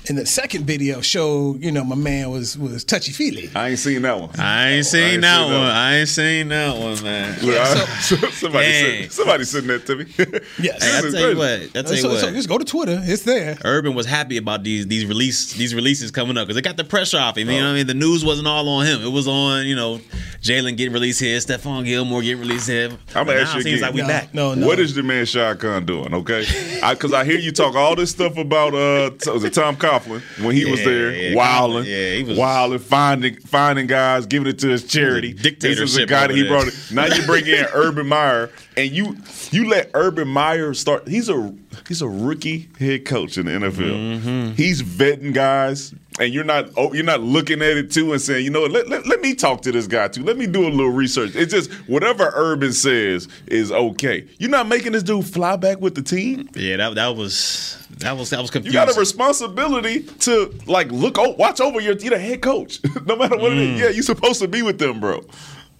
[0.10, 3.50] And the second video showed, you know, my man was was touchy feely.
[3.56, 4.30] I ain't seen that one.
[4.40, 5.52] I ain't seen ain't that seen one.
[5.54, 5.72] that one.
[5.76, 7.40] I ain't seen that one, man.
[7.46, 7.76] Look, I-
[8.32, 9.02] somebody Dang.
[9.04, 10.06] said somebody sitting that to me.
[10.60, 10.82] Yes.
[10.84, 11.68] Hey, I This is tell you crazy.
[11.68, 11.78] what.
[11.78, 12.20] I tell you so, what.
[12.20, 13.00] so just go to Twitter.
[13.04, 13.58] It's there.
[13.66, 16.84] Urban was happy about these these release these releases coming up because it got the
[16.84, 17.50] pressure off him.
[17.50, 17.88] You know what I mean?
[17.88, 19.02] The news wasn't all on him.
[19.02, 20.00] It was on you know
[20.42, 22.90] Jaylon getting released here, Stephon Gilmore getting released here.
[23.14, 23.82] I'm But gonna ask you it seems again.
[23.82, 24.34] like we back.
[24.34, 24.68] No, no.
[24.68, 26.14] What is the man Shad Khan doing?
[26.14, 26.46] Okay,
[26.90, 30.22] because I, hear you talk all this stuff about uh, t- was it Tom Coughlin
[30.44, 34.60] when he was there, yeah, wilding, yeah, he was- wilding, finding finding guys, giving it
[34.60, 35.34] to his charity.
[35.34, 36.68] This is a guy that he over brought.
[36.68, 36.92] It.
[36.92, 39.18] Now you bring in Urban Meyer, and you
[39.52, 41.08] you let Urban Meyer start.
[41.08, 41.54] He's a
[41.88, 44.22] he's a rookie head coach in the NFL.
[44.22, 44.52] Mm-hmm.
[44.54, 45.94] He's vetting guys.
[46.20, 48.88] And you're not oh, you're not looking at it too and saying, you know, let,
[48.88, 50.24] let, let me talk to this guy too.
[50.24, 51.36] Let me do a little research.
[51.36, 54.28] It's just whatever Urban says is okay.
[54.40, 56.50] You're not making this dude fly back with the team.
[56.56, 58.80] Yeah, that that was that was that was confusing.
[58.80, 62.80] You got a responsibility to like look, oh, watch over your you're the head coach.
[63.06, 63.84] no matter what it is, mm.
[63.84, 65.24] yeah, you're supposed to be with them, bro.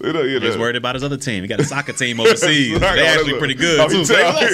[0.04, 0.46] You know, you know.
[0.46, 1.42] He's worried about his other team.
[1.42, 2.74] He got a soccer team overseas.
[2.74, 3.98] Right, they oh, actually that's pretty good oh, too.
[4.00, 4.54] he So tell- he like,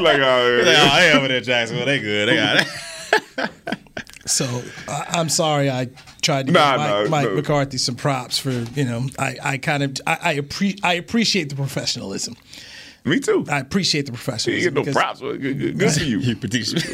[0.00, 1.10] like, oh, He's like, yeah.
[1.14, 1.86] oh, over there, Jacksonville.
[1.86, 2.28] They good.
[2.28, 2.36] They
[3.38, 3.78] got it.
[4.26, 5.88] So I, I'm sorry I
[6.22, 7.34] tried to Nah, give Mike, nah, Mike no.
[7.36, 11.48] McCarthy some props for you know I, I kind of I I, appre- I appreciate
[11.48, 12.36] the professionalism.
[13.04, 13.44] Me too.
[13.50, 14.62] I appreciate the You professionalism.
[14.62, 15.20] get no because- props.
[15.20, 16.18] Well, Good, good, good for you.
[16.20, 16.36] You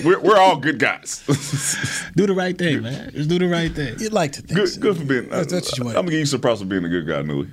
[0.07, 1.23] We're, we're all good guys.
[2.17, 3.11] do the right thing, man.
[3.13, 3.97] Just do the right thing.
[3.99, 4.59] You'd like to think.
[4.59, 4.81] good, so.
[4.81, 5.29] good for being.
[5.29, 5.99] That's, that's what you uh, want.
[5.99, 7.49] I'm gonna give you some props for being a good guy, Newy.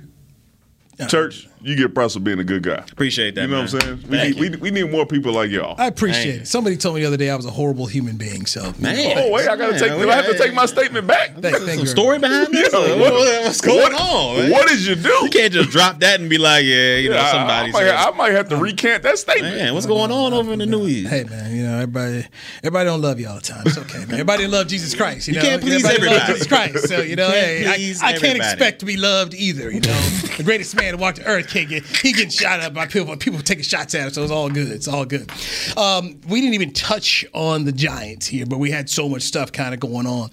[1.08, 2.82] Church, you get props for being a good guy.
[2.90, 3.42] Appreciate that.
[3.42, 3.72] You know man.
[3.72, 4.10] what I'm saying?
[4.10, 5.74] We need, we, we need more people like y'all.
[5.78, 6.46] I appreciate Thank it.
[6.48, 8.46] Somebody told me the other day I was a horrible human being.
[8.46, 8.96] So Man.
[9.18, 9.92] Oh wait, I gotta Man, take.
[9.92, 11.34] we Do I have to take my statement back?
[11.34, 12.72] thank, thank Some story behind this?
[12.72, 14.36] Yeah, what- what- what's going what- on?
[14.38, 14.50] Man?
[14.52, 15.08] What did you do?
[15.22, 17.72] You can't just drop that and be like, yeah, you know, Yeah, I- somebody I,
[17.72, 18.06] might.
[18.06, 19.54] I might have to um, recant that statement.
[19.56, 21.10] Man, what's going on over in the New East?
[21.10, 22.26] Hey man, you know everybody.
[22.62, 23.62] Everybody don't love you all the time.
[23.66, 24.12] It's okay, man.
[24.12, 25.28] Everybody didn't love Jesus Christ.
[25.28, 25.46] You, You know?
[25.46, 26.32] can't please everybody everybody.
[26.32, 26.88] Jesus Christ.
[26.88, 29.70] So you know, You hey, I, I can't expect to be loved either.
[29.70, 30.00] You know,
[30.36, 31.84] the greatest man to walk the earth can't get.
[31.84, 33.16] He getting shot up by people.
[33.16, 34.10] People taking shots at him.
[34.10, 34.68] So it's all good.
[34.68, 35.30] It's all good.
[35.76, 39.52] Um, we didn't even touch on the Giants here, but we had so much stuff
[39.52, 40.30] kind of going on.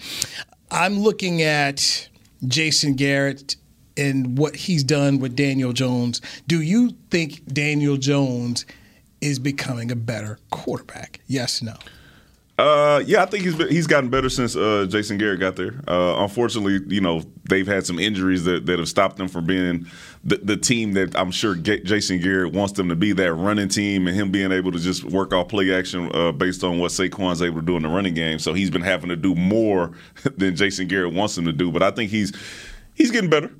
[0.71, 2.09] I'm looking at
[2.47, 3.55] Jason Garrett
[3.95, 6.21] and what he's done with Daniel Jones.
[6.47, 8.65] Do you think Daniel Jones
[9.21, 11.19] is becoming a better quarterback?
[11.27, 11.75] Yes, no.
[12.55, 15.81] Uh, yeah, I think he's been, he's gotten better since uh, Jason Garrett got there.
[15.87, 19.87] Uh, unfortunately, you know they've had some injuries that, that have stopped them from being
[20.23, 23.11] the, the team that I'm sure Jason Garrett wants them to be.
[23.11, 26.63] That running team and him being able to just work off play action uh, based
[26.63, 28.37] on what Saquon's able to do in the running game.
[28.37, 29.91] So he's been having to do more
[30.37, 31.71] than Jason Garrett wants him to do.
[31.71, 32.33] But I think he's
[32.93, 33.51] he's getting better.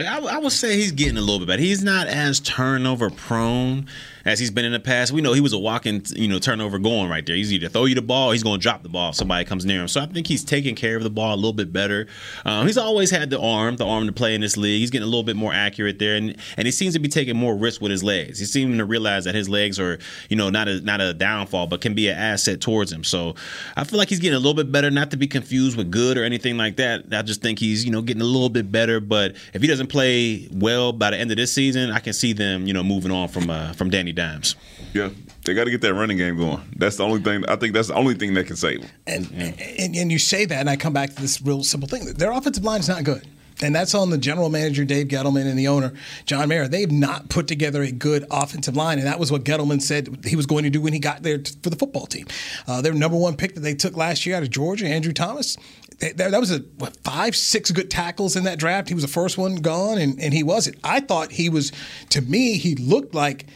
[0.00, 1.62] I, I would say he's getting a little bit better.
[1.62, 3.88] He's not as turnover prone
[4.28, 5.10] as he's been in the past.
[5.10, 7.34] We know he was a walking, you know, turnover going right there.
[7.34, 9.64] He's either throw you the ball, he's going to drop the ball if somebody comes
[9.64, 9.88] near him.
[9.88, 12.06] So I think he's taking care of the ball a little bit better.
[12.44, 14.80] Um, he's always had the arm, the arm to play in this league.
[14.80, 17.36] He's getting a little bit more accurate there, and and he seems to be taking
[17.36, 18.38] more risks with his legs.
[18.38, 19.98] He's seeming to realize that his legs are,
[20.28, 23.04] you know, not a not a downfall, but can be an asset towards him.
[23.04, 23.34] So
[23.76, 26.18] I feel like he's getting a little bit better, not to be confused with good
[26.18, 27.04] or anything like that.
[27.12, 29.00] I just think he's, you know, getting a little bit better.
[29.00, 32.34] But if he doesn't play well by the end of this season, I can see
[32.34, 34.56] them, you know, moving on from uh, from Danny Dimes.
[34.92, 35.10] Yeah,
[35.44, 36.60] they got to get that running game going.
[36.76, 37.44] That's the only thing.
[37.48, 38.90] I think that's the only thing that can save them.
[39.06, 42.04] And, and and you say that, and I come back to this real simple thing:
[42.14, 43.26] their offensive line is not good.
[43.60, 45.92] And that's on the general manager, Dave Gettleman, and the owner,
[46.26, 46.68] John Mara.
[46.68, 48.98] They've not put together a good offensive line.
[48.98, 51.40] And that was what Gettleman said he was going to do when he got there
[51.64, 52.28] for the football team.
[52.68, 55.56] Uh, their number one pick that they took last year out of Georgia, Andrew Thomas,
[56.00, 58.88] that, that was a what, five, six good tackles in that draft.
[58.88, 60.76] He was the first one gone, and, and he wasn't.
[60.84, 61.72] I thought he was,
[62.10, 63.46] to me, he looked like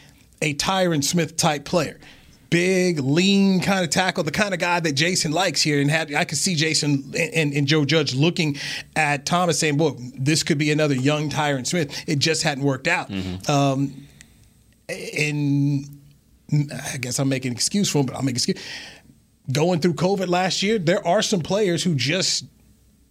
[0.42, 1.98] a Tyron Smith type player
[2.52, 5.80] big, lean kind of tackle, the kind of guy that Jason likes here.
[5.80, 8.58] And had I could see Jason and, and, and Joe Judge looking
[8.94, 12.86] at Thomas saying, "Boy, this could be another young Tyron Smith." It just hadn't worked
[12.86, 13.10] out.
[13.48, 14.06] Um,
[14.88, 15.86] and
[16.94, 18.62] I guess I'm making an excuse for him, but I'll make an excuse.
[19.50, 22.44] Going through COVID last year, there are some players who just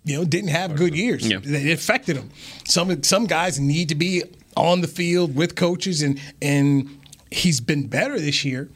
[0.06, 1.28] you know didn't have good years.
[1.28, 1.40] Yeah.
[1.44, 2.30] It affected them.
[2.66, 4.24] Some some guys need to be
[4.56, 7.01] on the field with coaches, and and
[7.32, 8.70] he's been better this year.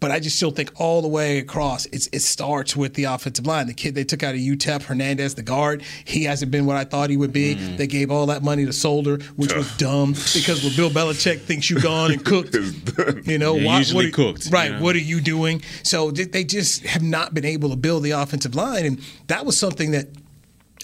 [0.00, 3.44] But I just still think all the way across, it's, it starts with the offensive
[3.46, 3.66] line.
[3.66, 6.84] The kid they took out of UTEP, Hernandez, the guard, he hasn't been what I
[6.84, 7.52] thought he would be.
[7.52, 11.68] They gave all that money to Solder, which was dumb because when Bill Belichick thinks
[11.68, 12.54] you're gone and cooked,
[13.26, 14.70] you know, Yeah, why- what are- cooked, right?
[14.70, 14.82] you know?
[14.82, 15.60] What are you doing?
[15.82, 19.58] So they just have not been able to build the offensive line, and that was
[19.58, 20.08] something that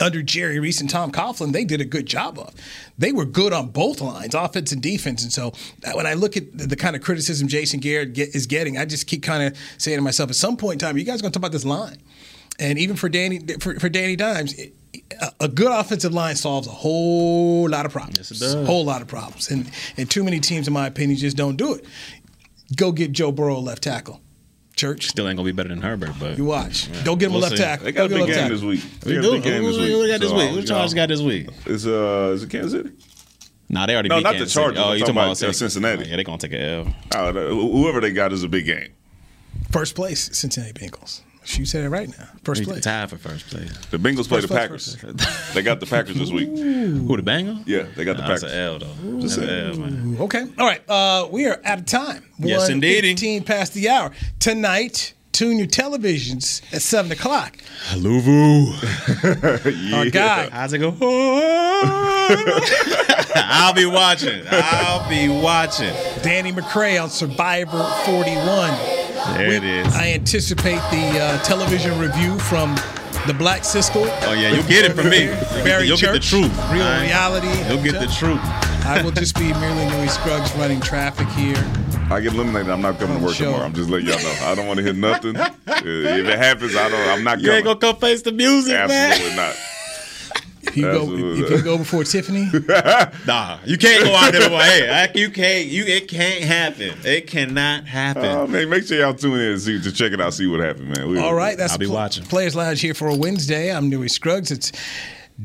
[0.00, 2.54] under Jerry Reese and Tom Coughlin, they did a good job of.
[2.98, 5.22] They were good on both lines, offense and defense.
[5.22, 5.48] And so
[5.84, 8.76] uh, when I look at the, the kind of criticism Jason Garrett get, is getting,
[8.78, 11.22] I just keep kind of saying to myself, at some point in time, you guys
[11.22, 11.96] going to talk about this line.
[12.58, 14.74] And even for Danny for, for Danny Dimes, it-
[15.20, 18.16] a- a good offensive line solves a whole lot of problems.
[18.16, 18.54] Yes, it does.
[18.54, 19.50] A whole lot of problems.
[19.50, 21.84] And and too many teams, in my opinion, just don't do it.
[22.76, 24.20] Go get Joe Burrow left tackle.
[24.76, 25.08] Church.
[25.08, 26.88] Still ain't gonna be better than Herbert, but You watch.
[27.02, 27.62] Don't get him a We'll left see.
[27.62, 27.84] tackle.
[27.86, 28.68] They got a Go get big left game tackle.
[28.70, 29.00] this week.
[29.00, 29.28] They We got do.
[29.28, 29.90] a big game this week.
[29.90, 30.50] who we got this So, week?
[30.52, 31.48] you Chargers got this week?
[31.66, 32.90] It's uh, is it Kansas City?
[33.68, 34.76] Nah, they already No, beat not the Kansas Chargers.
[34.76, 34.88] City.
[34.88, 36.08] Oh, you talking talking about about, Cincinnati.
[36.08, 36.94] Yeah, they gonna take a L.
[37.14, 38.90] Uh, whoever they got is a big game.
[39.72, 41.22] First place, Cincinnati Bengals.
[41.48, 42.28] You said it right now.
[42.44, 42.82] First place.
[42.82, 43.70] Tied for first place.
[43.90, 44.96] The Bengals play the Packers.
[45.54, 46.48] they got the Packers this week.
[46.48, 47.62] Who the Bengals?
[47.66, 48.56] Yeah, they got the Nah, that's Packers.
[48.56, 49.20] an L though.
[49.20, 49.70] Just That's an.
[49.70, 50.16] L, man.
[50.20, 50.44] Okay.
[50.58, 50.82] All right.
[50.88, 52.24] Uh, we are out of time.
[52.38, 53.02] Yes, indeed.
[53.04, 54.10] 15 past the hour.
[54.40, 57.56] Tonight, tune your televisions at 7 o'clock.
[57.92, 58.72] Luvu.
[59.94, 60.48] Our guy.
[60.50, 60.96] How's it go?
[63.38, 64.42] I'll be watching.
[64.50, 65.94] I'll be watching.
[66.22, 69.05] Danny McCray on Survivor 41.
[69.34, 69.94] There it is.
[69.94, 72.74] I anticipate the uh, television review from
[73.26, 74.06] the Black Siskel.
[74.22, 75.24] Oh yeah, you'll get it from me.
[75.26, 76.52] You'll get the- Barry you'll get the truth.
[76.70, 77.02] Real All right.
[77.02, 77.48] reality.
[77.68, 78.40] You'll get the truth.
[78.86, 81.56] I will just be merely Louis Scruggs running traffic here.
[82.08, 82.70] I get eliminated.
[82.70, 83.46] I'm not coming to work Show.
[83.46, 83.64] tomorrow.
[83.64, 84.38] I'm just letting y'all know.
[84.44, 85.34] I don't want to hear nothing.
[85.66, 85.84] if
[86.28, 87.08] it happens, I don't.
[87.08, 87.56] I'm not You coming.
[87.56, 89.48] ain't gonna come face the music, Absolutely man.
[89.48, 89.56] not.
[90.76, 91.64] If you go, Absolutely if you not.
[91.64, 92.48] go before Tiffany,
[93.26, 94.42] Nah, you can't go out there.
[94.42, 95.66] Before, hey, I- you can't.
[95.66, 96.98] You it can't happen.
[97.04, 98.24] It cannot happen.
[98.24, 100.60] Uh, man, make sure y'all tune in and see, to check it out, see what
[100.60, 101.08] happened, man.
[101.08, 102.24] We- All right, that's I'll be Pl- watching.
[102.24, 103.72] Players Lounge here for a Wednesday.
[103.74, 104.50] I'm Newy Scruggs.
[104.50, 104.70] It's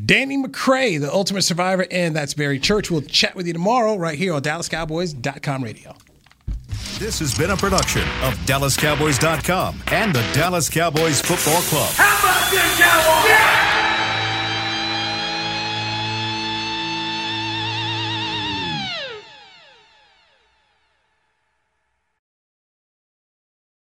[0.05, 2.89] Danny McCray, the Ultimate Survivor, and that's Barry Church.
[2.91, 5.95] We'll chat with you tomorrow right here on DallasCowboys.com radio.
[6.99, 11.89] This has been a production of DallasCowboys.com and the Dallas Cowboys Football Club.
[11.95, 13.29] How about this, Cowboys?
[13.29, 13.80] Yeah!